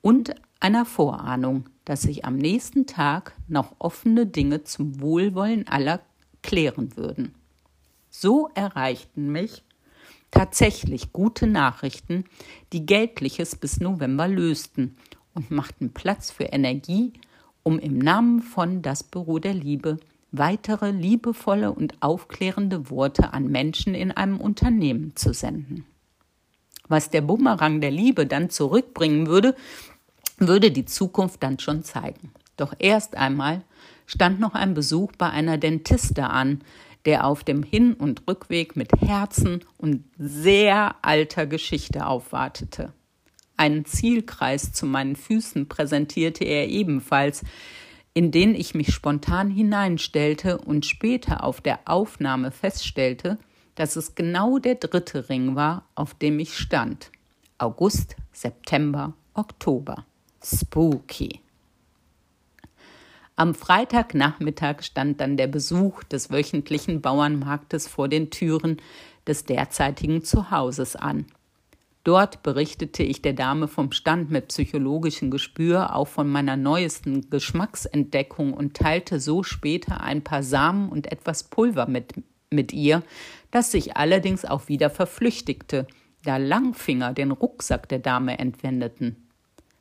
Und 0.00 0.34
einer 0.60 0.84
Vorahnung, 0.84 1.68
dass 1.84 2.02
sich 2.02 2.24
am 2.24 2.36
nächsten 2.36 2.86
Tag 2.86 3.32
noch 3.48 3.74
offene 3.78 4.26
Dinge 4.26 4.62
zum 4.62 5.00
Wohlwollen 5.00 5.66
aller 5.66 6.00
klären 6.42 6.96
würden. 6.96 7.34
So 8.10 8.48
erreichten 8.54 9.32
mich 9.32 9.64
tatsächlich 10.34 11.12
gute 11.12 11.46
Nachrichten, 11.46 12.24
die 12.72 12.84
Geldliches 12.84 13.56
bis 13.56 13.80
November 13.80 14.26
lösten 14.26 14.96
und 15.32 15.50
machten 15.50 15.92
Platz 15.92 16.30
für 16.30 16.44
Energie, 16.44 17.12
um 17.62 17.78
im 17.78 17.98
Namen 17.98 18.42
von 18.42 18.82
Das 18.82 19.04
Büro 19.04 19.38
der 19.38 19.54
Liebe 19.54 19.98
weitere 20.32 20.90
liebevolle 20.90 21.70
und 21.70 21.94
aufklärende 22.00 22.90
Worte 22.90 23.32
an 23.32 23.46
Menschen 23.46 23.94
in 23.94 24.10
einem 24.10 24.40
Unternehmen 24.40 25.14
zu 25.14 25.32
senden. 25.32 25.86
Was 26.88 27.08
der 27.08 27.20
Bumerang 27.20 27.80
der 27.80 27.92
Liebe 27.92 28.26
dann 28.26 28.50
zurückbringen 28.50 29.28
würde, 29.28 29.54
würde 30.38 30.72
die 30.72 30.84
Zukunft 30.84 31.42
dann 31.44 31.60
schon 31.60 31.84
zeigen. 31.84 32.32
Doch 32.56 32.74
erst 32.80 33.16
einmal 33.16 33.62
stand 34.06 34.40
noch 34.40 34.54
ein 34.54 34.74
Besuch 34.74 35.12
bei 35.16 35.30
einer 35.30 35.56
Dentiste 35.56 36.24
an, 36.24 36.62
der 37.04 37.26
auf 37.26 37.44
dem 37.44 37.62
Hin- 37.62 37.94
und 37.94 38.22
Rückweg 38.28 38.76
mit 38.76 38.92
Herzen 39.00 39.64
und 39.78 40.04
sehr 40.18 40.96
alter 41.02 41.46
Geschichte 41.46 42.06
aufwartete. 42.06 42.92
Einen 43.56 43.84
Zielkreis 43.84 44.72
zu 44.72 44.86
meinen 44.86 45.16
Füßen 45.16 45.68
präsentierte 45.68 46.44
er 46.44 46.68
ebenfalls, 46.68 47.44
in 48.14 48.30
den 48.30 48.54
ich 48.54 48.74
mich 48.74 48.92
spontan 48.92 49.50
hineinstellte 49.50 50.58
und 50.58 50.86
später 50.86 51.44
auf 51.44 51.60
der 51.60 51.80
Aufnahme 51.84 52.50
feststellte, 52.50 53.38
dass 53.74 53.96
es 53.96 54.14
genau 54.14 54.58
der 54.58 54.76
dritte 54.76 55.28
Ring 55.28 55.56
war, 55.56 55.88
auf 55.94 56.14
dem 56.14 56.38
ich 56.38 56.56
stand. 56.56 57.10
August, 57.58 58.16
September, 58.32 59.14
Oktober. 59.34 60.04
Spooky. 60.42 61.43
Am 63.36 63.56
Freitagnachmittag 63.56 64.84
stand 64.84 65.20
dann 65.20 65.36
der 65.36 65.48
Besuch 65.48 66.04
des 66.04 66.30
wöchentlichen 66.30 67.00
Bauernmarktes 67.00 67.88
vor 67.88 68.06
den 68.06 68.30
Türen 68.30 68.76
des 69.26 69.44
derzeitigen 69.44 70.22
Zuhauses 70.22 70.94
an. 70.94 71.26
Dort 72.04 72.44
berichtete 72.44 73.02
ich 73.02 73.22
der 73.22 73.32
Dame 73.32 73.66
vom 73.66 73.90
Stand 73.90 74.30
mit 74.30 74.48
psychologischem 74.48 75.32
Gespür, 75.32 75.96
auch 75.96 76.06
von 76.06 76.30
meiner 76.30 76.56
neuesten 76.56 77.28
Geschmacksentdeckung 77.28 78.54
und 78.54 78.76
teilte 78.76 79.18
so 79.18 79.42
später 79.42 80.02
ein 80.02 80.22
paar 80.22 80.44
Samen 80.44 80.88
und 80.88 81.10
etwas 81.10 81.42
Pulver 81.42 81.88
mit, 81.88 82.12
mit 82.50 82.72
ihr, 82.72 83.02
das 83.50 83.72
sich 83.72 83.96
allerdings 83.96 84.44
auch 84.44 84.68
wieder 84.68 84.90
verflüchtigte, 84.90 85.88
da 86.22 86.36
Langfinger 86.36 87.12
den 87.12 87.32
Rucksack 87.32 87.88
der 87.88 87.98
Dame 87.98 88.38
entwendeten. 88.38 89.16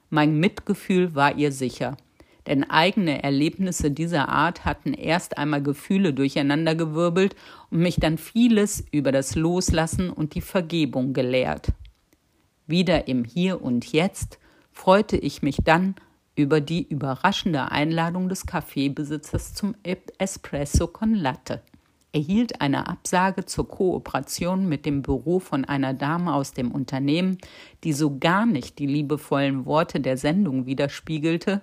Mein 0.09 0.39
Mitgefühl 0.39 1.13
war 1.13 1.35
ihr 1.37 1.51
sicher 1.51 1.97
denn 2.47 2.63
eigene 2.63 3.23
Erlebnisse 3.23 3.91
dieser 3.91 4.29
Art 4.29 4.65
hatten 4.65 4.93
erst 4.93 5.37
einmal 5.37 5.61
Gefühle 5.61 6.13
durcheinandergewirbelt 6.13 7.35
und 7.69 7.79
mich 7.79 7.95
dann 7.95 8.17
vieles 8.17 8.83
über 8.91 9.11
das 9.11 9.35
Loslassen 9.35 10.09
und 10.09 10.35
die 10.35 10.41
Vergebung 10.41 11.13
gelehrt. 11.13 11.71
Wieder 12.67 13.07
im 13.07 13.23
Hier 13.25 13.61
und 13.61 13.91
Jetzt 13.91 14.39
freute 14.71 15.17
ich 15.17 15.41
mich 15.41 15.57
dann 15.63 15.95
über 16.35 16.61
die 16.61 16.87
überraschende 16.87 17.71
Einladung 17.71 18.29
des 18.29 18.45
Kaffeebesitzers 18.45 19.53
zum 19.53 19.75
Espresso 20.17 20.87
con 20.87 21.13
Latte 21.13 21.61
erhielt 22.13 22.61
eine 22.61 22.87
Absage 22.87 23.45
zur 23.45 23.67
Kooperation 23.67 24.69
mit 24.69 24.85
dem 24.85 25.01
Büro 25.01 25.39
von 25.39 25.65
einer 25.65 25.93
Dame 25.93 26.33
aus 26.33 26.53
dem 26.53 26.71
Unternehmen, 26.71 27.39
die 27.83 27.91
so 27.91 28.17
gar 28.19 28.45
nicht 28.45 28.79
die 28.79 28.85
liebevollen 28.85 29.65
Worte 29.65 29.99
der 29.99 30.15
Sendung 30.15 30.67
widerspiegelte, 30.67 31.61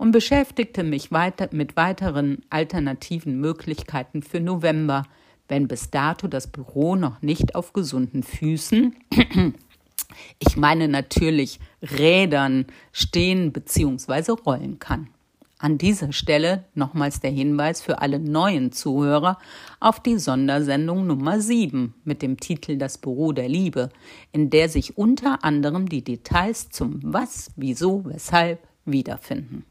und 0.00 0.12
beschäftigte 0.12 0.82
mich 0.82 1.12
weiter 1.12 1.50
mit 1.52 1.76
weiteren 1.76 2.38
alternativen 2.48 3.38
Möglichkeiten 3.38 4.22
für 4.22 4.40
November, 4.40 5.02
wenn 5.46 5.68
bis 5.68 5.90
dato 5.90 6.26
das 6.26 6.46
Büro 6.46 6.96
noch 6.96 7.20
nicht 7.20 7.54
auf 7.54 7.74
gesunden 7.74 8.22
Füßen, 8.22 8.96
ich 10.38 10.56
meine 10.56 10.88
natürlich 10.88 11.60
Rädern, 11.82 12.64
stehen 12.92 13.52
bzw. 13.52 14.32
rollen 14.46 14.78
kann. 14.78 15.08
An 15.58 15.76
dieser 15.76 16.14
Stelle 16.14 16.64
nochmals 16.74 17.20
der 17.20 17.30
Hinweis 17.30 17.82
für 17.82 18.00
alle 18.00 18.18
neuen 18.18 18.72
Zuhörer 18.72 19.36
auf 19.80 20.00
die 20.00 20.18
Sondersendung 20.18 21.06
Nummer 21.06 21.42
7 21.42 21.92
mit 22.04 22.22
dem 22.22 22.40
Titel 22.40 22.78
Das 22.78 22.96
Büro 22.96 23.32
der 23.32 23.50
Liebe, 23.50 23.90
in 24.32 24.48
der 24.48 24.70
sich 24.70 24.96
unter 24.96 25.44
anderem 25.44 25.90
die 25.90 26.02
Details 26.02 26.70
zum 26.70 27.00
Was, 27.02 27.50
Wieso, 27.56 28.06
Weshalb 28.06 28.66
wiederfinden. 28.86 29.66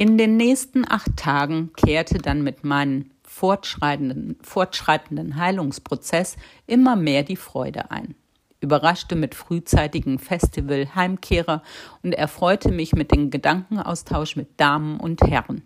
In 0.00 0.16
den 0.16 0.36
nächsten 0.36 0.88
acht 0.88 1.16
Tagen 1.16 1.72
kehrte 1.76 2.18
dann 2.18 2.42
mit 2.42 2.62
meinem 2.62 3.10
fortschreitenden, 3.24 4.38
fortschreitenden 4.42 5.34
Heilungsprozess 5.34 6.36
immer 6.68 6.94
mehr 6.94 7.24
die 7.24 7.34
Freude 7.34 7.90
ein. 7.90 8.14
Überraschte 8.60 9.16
mit 9.16 9.34
frühzeitigen 9.34 10.20
Festival-Heimkehrer 10.20 11.64
und 12.04 12.12
erfreute 12.12 12.70
mich 12.70 12.92
mit 12.92 13.10
dem 13.10 13.30
Gedankenaustausch 13.30 14.36
mit 14.36 14.60
Damen 14.60 15.00
und 15.00 15.20
Herren. 15.22 15.62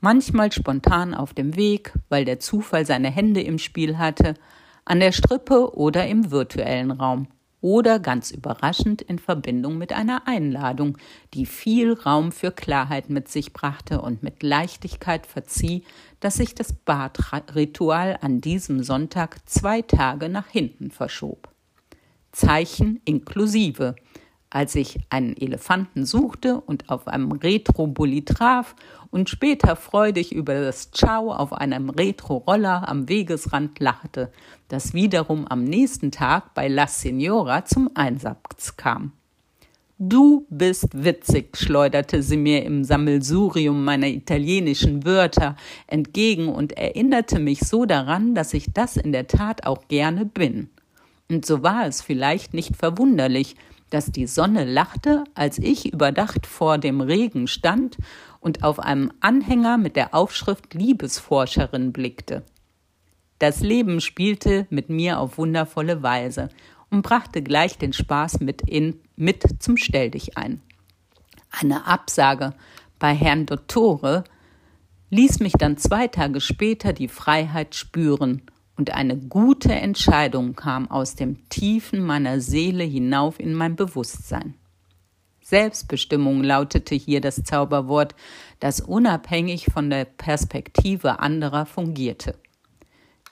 Manchmal 0.00 0.50
spontan 0.50 1.12
auf 1.12 1.34
dem 1.34 1.54
Weg, 1.54 1.92
weil 2.08 2.24
der 2.24 2.40
Zufall 2.40 2.86
seine 2.86 3.10
Hände 3.10 3.42
im 3.42 3.58
Spiel 3.58 3.98
hatte, 3.98 4.32
an 4.86 4.98
der 4.98 5.12
Strippe 5.12 5.76
oder 5.76 6.06
im 6.06 6.30
virtuellen 6.30 6.90
Raum 6.90 7.28
oder 7.62 7.98
ganz 7.98 8.30
überraschend 8.30 9.00
in 9.00 9.18
Verbindung 9.18 9.78
mit 9.78 9.94
einer 9.94 10.28
Einladung, 10.28 10.98
die 11.32 11.46
viel 11.46 11.94
Raum 11.94 12.32
für 12.32 12.50
Klarheit 12.50 13.08
mit 13.08 13.28
sich 13.28 13.54
brachte 13.54 14.02
und 14.02 14.22
mit 14.22 14.42
Leichtigkeit 14.42 15.26
verzieh, 15.26 15.84
dass 16.20 16.34
sich 16.34 16.54
das 16.54 16.74
Badritual 16.74 18.18
an 18.20 18.42
diesem 18.42 18.82
Sonntag 18.82 19.38
zwei 19.48 19.80
Tage 19.80 20.28
nach 20.28 20.48
hinten 20.48 20.90
verschob. 20.90 21.48
Zeichen 22.32 23.00
inklusive– 23.06 23.94
als 24.52 24.74
ich 24.74 25.00
einen 25.08 25.34
Elefanten 25.34 26.04
suchte 26.04 26.60
und 26.60 26.90
auf 26.90 27.08
einem 27.08 27.32
Retro-Bulli 27.32 28.24
traf 28.26 28.76
und 29.10 29.30
später 29.30 29.76
freudig 29.76 30.30
über 30.32 30.60
das 30.60 30.90
Ciao 30.90 31.32
auf 31.32 31.54
einem 31.54 31.88
Retro-Roller 31.88 32.86
am 32.86 33.08
Wegesrand 33.08 33.80
lachte, 33.80 34.30
das 34.68 34.92
wiederum 34.92 35.46
am 35.48 35.64
nächsten 35.64 36.10
Tag 36.10 36.52
bei 36.52 36.68
La 36.68 36.86
Signora 36.86 37.64
zum 37.64 37.90
Einsatz 37.94 38.76
kam. 38.76 39.12
Du 39.98 40.46
bist 40.50 40.88
witzig, 40.92 41.56
schleuderte 41.56 42.22
sie 42.22 42.36
mir 42.36 42.64
im 42.64 42.84
Sammelsurium 42.84 43.84
meiner 43.84 44.08
italienischen 44.08 45.06
Wörter 45.06 45.56
entgegen 45.86 46.48
und 46.48 46.72
erinnerte 46.72 47.38
mich 47.38 47.60
so 47.60 47.86
daran, 47.86 48.34
dass 48.34 48.52
ich 48.52 48.72
das 48.74 48.98
in 48.98 49.12
der 49.12 49.28
Tat 49.28 49.64
auch 49.64 49.88
gerne 49.88 50.26
bin. 50.26 50.68
Und 51.30 51.46
so 51.46 51.62
war 51.62 51.86
es 51.86 52.02
vielleicht 52.02 52.52
nicht 52.52 52.76
verwunderlich, 52.76 53.56
dass 53.92 54.06
die 54.06 54.26
Sonne 54.26 54.64
lachte, 54.64 55.24
als 55.34 55.58
ich 55.58 55.92
überdacht 55.92 56.46
vor 56.46 56.78
dem 56.78 57.00
Regen 57.00 57.46
stand 57.46 57.98
und 58.40 58.64
auf 58.64 58.78
einem 58.78 59.12
Anhänger 59.20 59.76
mit 59.76 59.96
der 59.96 60.14
Aufschrift 60.14 60.74
Liebesforscherin 60.74 61.92
blickte. 61.92 62.44
Das 63.38 63.60
Leben 63.60 64.00
spielte 64.00 64.66
mit 64.70 64.88
mir 64.88 65.18
auf 65.18 65.36
wundervolle 65.36 66.02
Weise 66.02 66.48
und 66.90 67.02
brachte 67.02 67.42
gleich 67.42 67.76
den 67.76 67.92
Spaß 67.92 68.40
mit, 68.40 68.62
in, 68.62 69.00
mit 69.16 69.44
zum 69.58 69.76
Stelldich 69.76 70.38
ein. 70.38 70.60
Eine 71.50 71.86
Absage 71.86 72.54
bei 72.98 73.14
Herrn 73.14 73.46
Dottore 73.46 74.24
ließ 75.10 75.40
mich 75.40 75.54
dann 75.54 75.76
zwei 75.76 76.08
Tage 76.08 76.40
später 76.40 76.92
die 76.92 77.08
Freiheit 77.08 77.74
spüren 77.74 78.42
und 78.76 78.92
eine 78.92 79.16
gute 79.16 79.72
Entscheidung 79.72 80.54
kam 80.54 80.90
aus 80.90 81.14
dem 81.14 81.48
Tiefen 81.48 82.02
meiner 82.04 82.40
Seele 82.40 82.84
hinauf 82.84 83.38
in 83.38 83.54
mein 83.54 83.76
Bewusstsein. 83.76 84.54
Selbstbestimmung 85.40 86.42
lautete 86.42 86.94
hier 86.94 87.20
das 87.20 87.42
Zauberwort, 87.42 88.14
das 88.60 88.80
unabhängig 88.80 89.66
von 89.72 89.90
der 89.90 90.04
Perspektive 90.04 91.18
anderer 91.18 91.66
fungierte. 91.66 92.38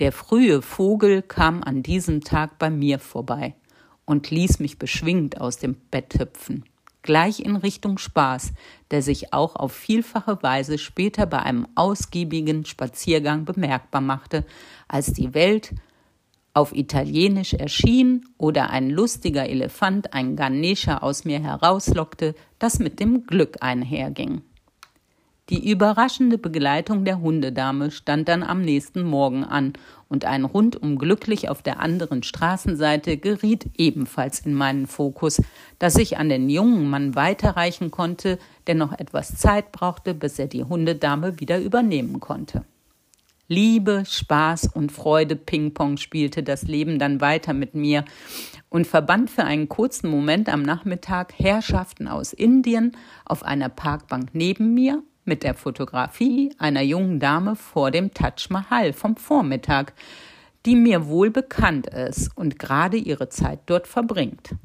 Der 0.01 0.13
frühe 0.13 0.61
Vogel 0.63 1.23
kam 1.23 1.63
an 1.63 1.83
diesem 1.83 2.23
Tag 2.23 2.59
bei 2.59 2.71
mir 2.71 2.99
vorbei 2.99 3.55
und 4.05 4.31
ließ 4.31 4.59
mich 4.59 4.79
beschwingt 4.79 5.41
aus 5.41 5.59
dem 5.59 5.77
Bett 5.91 6.19
hüpfen 6.19 6.65
gleich 7.03 7.41
in 7.41 7.57
Richtung 7.57 7.99
Spaß, 7.99 8.53
der 8.91 9.03
sich 9.03 9.33
auch 9.33 9.57
auf 9.57 9.73
vielfache 9.73 10.43
Weise 10.43 10.79
später 10.79 11.27
bei 11.27 11.41
einem 11.41 11.67
ausgiebigen 11.75 12.65
Spaziergang 12.65 13.45
bemerkbar 13.45 14.01
machte, 14.01 14.45
als 14.89 15.13
die 15.13 15.35
Welt 15.35 15.73
auf 16.53 16.75
Italienisch 16.75 17.55
erschien 17.55 18.27
oder 18.37 18.71
ein 18.71 18.91
lustiger 18.91 19.49
Elefant 19.49 20.13
ein 20.13 20.37
Ganesha 20.37 20.99
aus 20.99 21.25
mir 21.25 21.41
herauslockte, 21.41 22.35
das 22.59 22.79
mit 22.79 22.99
dem 23.01 23.27
Glück 23.27 23.59
einherging. 23.61 24.43
Die 25.51 25.69
überraschende 25.69 26.39
Begleitung 26.39 27.05
der 27.05 27.21
Hundedame 27.21 27.91
stand 27.91 28.29
dann 28.29 28.45
am 28.45 28.63
nächsten 28.63 29.03
Morgen 29.03 29.45
an, 29.45 29.73
und 30.11 30.25
ein 30.25 30.45
rundum 30.45 30.99
glücklich 30.99 31.49
auf 31.49 31.63
der 31.63 31.79
anderen 31.79 32.25
Straßenseite 32.25 33.17
geriet 33.17 33.67
ebenfalls 33.79 34.41
in 34.41 34.55
meinen 34.55 34.87
Fokus, 34.87 35.41
dass 35.79 35.97
ich 35.97 36.19
an 36.19 36.29
den 36.29 36.51
jungen 36.51 36.91
Mann 36.91 37.15
weiterreichen 37.15 37.93
konnte, 37.93 38.39
der 38.67 38.75
noch 38.75 38.93
etwas 38.93 39.37
Zeit 39.37 39.71
brauchte, 39.71 40.15
bis 40.15 40.39
er 40.39 40.49
die 40.49 40.65
Hundedame 40.65 41.39
wieder 41.39 41.61
übernehmen 41.61 42.19
konnte. 42.19 42.65
Liebe, 43.47 44.05
Spaß 44.07 44.71
und 44.75 44.93
Freude 44.93 45.37
Ping-Pong 45.37 45.97
spielte 45.97 46.43
das 46.43 46.63
Leben 46.63 46.99
dann 46.99 47.21
weiter 47.21 47.53
mit 47.53 47.75
mir 47.75 48.05
und 48.69 48.87
verband 48.87 49.31
für 49.31 49.45
einen 49.45 49.69
kurzen 49.69 50.09
Moment 50.09 50.49
am 50.49 50.63
Nachmittag 50.63 51.35
Herrschaften 51.37 52.07
aus 52.09 52.33
Indien 52.33 52.97
auf 53.25 53.45
einer 53.45 53.69
Parkbank 53.69 54.31
neben 54.33 54.75
mir 54.75 55.03
mit 55.31 55.45
der 55.45 55.55
Fotografie 55.55 56.53
einer 56.59 56.83
jungen 56.83 57.21
Dame 57.21 57.55
vor 57.55 57.93
dem 57.93 58.13
Taj 58.13 58.49
Mahal 58.49 58.93
vom 58.93 59.17
Vormittag, 59.17 59.93
die 60.67 60.75
mir 60.75 61.07
wohl 61.07 61.31
bekannt 61.31 61.87
ist 61.87 62.37
und 62.37 62.59
gerade 62.59 62.97
ihre 62.97 63.29
Zeit 63.29 63.61
dort 63.67 63.87
verbringt. 63.87 64.57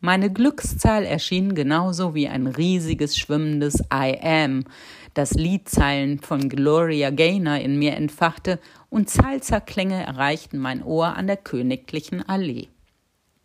Meine 0.00 0.30
Glückszahl 0.30 1.06
erschien 1.06 1.54
genauso 1.54 2.14
wie 2.14 2.28
ein 2.28 2.46
riesiges 2.46 3.16
schwimmendes 3.16 3.80
I 3.90 4.18
am, 4.22 4.64
das 5.14 5.32
Liedzeilen 5.32 6.18
von 6.18 6.50
Gloria 6.50 7.08
Gaynor 7.08 7.56
in 7.56 7.78
mir 7.78 7.94
entfachte 7.94 8.58
und 8.90 9.08
Salzerklänge 9.08 10.04
erreichten 10.04 10.58
mein 10.58 10.82
Ohr 10.82 11.16
an 11.16 11.26
der 11.26 11.38
königlichen 11.38 12.28
Allee. 12.28 12.68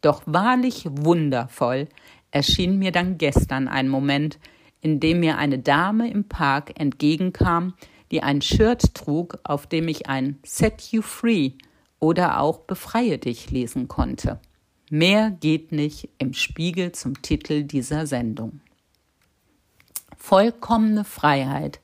Doch 0.01 0.23
wahrlich 0.25 0.85
wundervoll 0.89 1.87
erschien 2.31 2.77
mir 2.77 2.91
dann 2.91 3.17
gestern 3.17 3.69
ein 3.69 3.87
Moment, 3.87 4.37
in 4.81 4.99
dem 4.99 5.19
mir 5.19 5.37
eine 5.37 5.59
Dame 5.59 6.09
im 6.09 6.25
Park 6.25 6.79
entgegenkam, 6.79 7.73
die 8.11 8.23
ein 8.23 8.41
Shirt 8.41 8.95
trug, 8.95 9.39
auf 9.43 9.67
dem 9.67 9.87
ich 9.87 10.07
ein 10.07 10.39
Set 10.43 10.81
You 10.91 11.01
Free 11.01 11.51
oder 11.99 12.39
auch 12.39 12.59
Befreie 12.59 13.17
dich 13.17 13.51
lesen 13.51 13.87
konnte. 13.87 14.39
Mehr 14.89 15.31
geht 15.31 15.71
nicht 15.71 16.09
im 16.17 16.33
Spiegel 16.33 16.91
zum 16.93 17.21
Titel 17.21 17.63
dieser 17.63 18.07
Sendung. 18.07 18.61
Vollkommene 20.17 21.03
Freiheit 21.03 21.79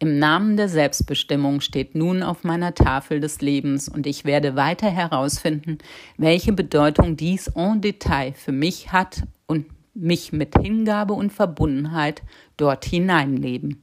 im 0.00 0.18
Namen 0.18 0.56
der 0.56 0.68
Selbstbestimmung 0.68 1.60
steht 1.60 1.94
nun 1.94 2.22
auf 2.22 2.44
meiner 2.44 2.74
Tafel 2.74 3.20
des 3.20 3.40
Lebens 3.40 3.88
und 3.88 4.06
ich 4.06 4.24
werde 4.24 4.56
weiter 4.56 4.90
herausfinden, 4.90 5.78
welche 6.18 6.52
Bedeutung 6.52 7.16
dies 7.16 7.48
en 7.48 7.80
Detail 7.80 8.34
für 8.34 8.52
mich 8.52 8.92
hat 8.92 9.22
und 9.46 9.66
mich 9.94 10.32
mit 10.32 10.56
Hingabe 10.58 11.14
und 11.14 11.32
Verbundenheit 11.32 12.22
dort 12.56 12.84
hineinleben. 12.84 13.82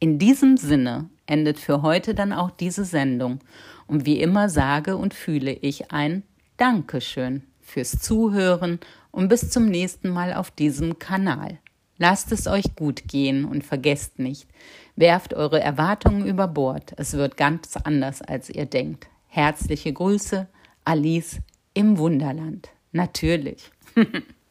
In 0.00 0.18
diesem 0.18 0.56
Sinne 0.56 1.08
endet 1.26 1.58
für 1.58 1.82
heute 1.82 2.14
dann 2.14 2.32
auch 2.32 2.50
diese 2.50 2.84
Sendung 2.84 3.38
und 3.86 4.04
wie 4.04 4.20
immer 4.20 4.48
sage 4.48 4.96
und 4.96 5.14
fühle 5.14 5.52
ich 5.52 5.92
ein 5.92 6.24
Dankeschön 6.56 7.42
fürs 7.60 7.98
Zuhören 8.00 8.80
und 9.10 9.28
bis 9.28 9.50
zum 9.50 9.66
nächsten 9.66 10.10
Mal 10.10 10.34
auf 10.34 10.50
diesem 10.50 10.98
Kanal. 10.98 11.58
Lasst 11.98 12.32
es 12.32 12.46
euch 12.48 12.74
gut 12.74 13.06
gehen 13.06 13.44
und 13.44 13.64
vergesst 13.64 14.18
nicht, 14.18 14.48
werft 14.96 15.34
eure 15.34 15.60
Erwartungen 15.60 16.26
über 16.26 16.48
Bord. 16.48 16.94
Es 16.96 17.12
wird 17.12 17.36
ganz 17.36 17.76
anders, 17.76 18.22
als 18.22 18.50
ihr 18.50 18.66
denkt. 18.66 19.06
Herzliche 19.28 19.92
Grüße, 19.92 20.48
Alice 20.84 21.38
im 21.74 21.98
Wunderland. 21.98 22.70
Natürlich. 22.90 23.70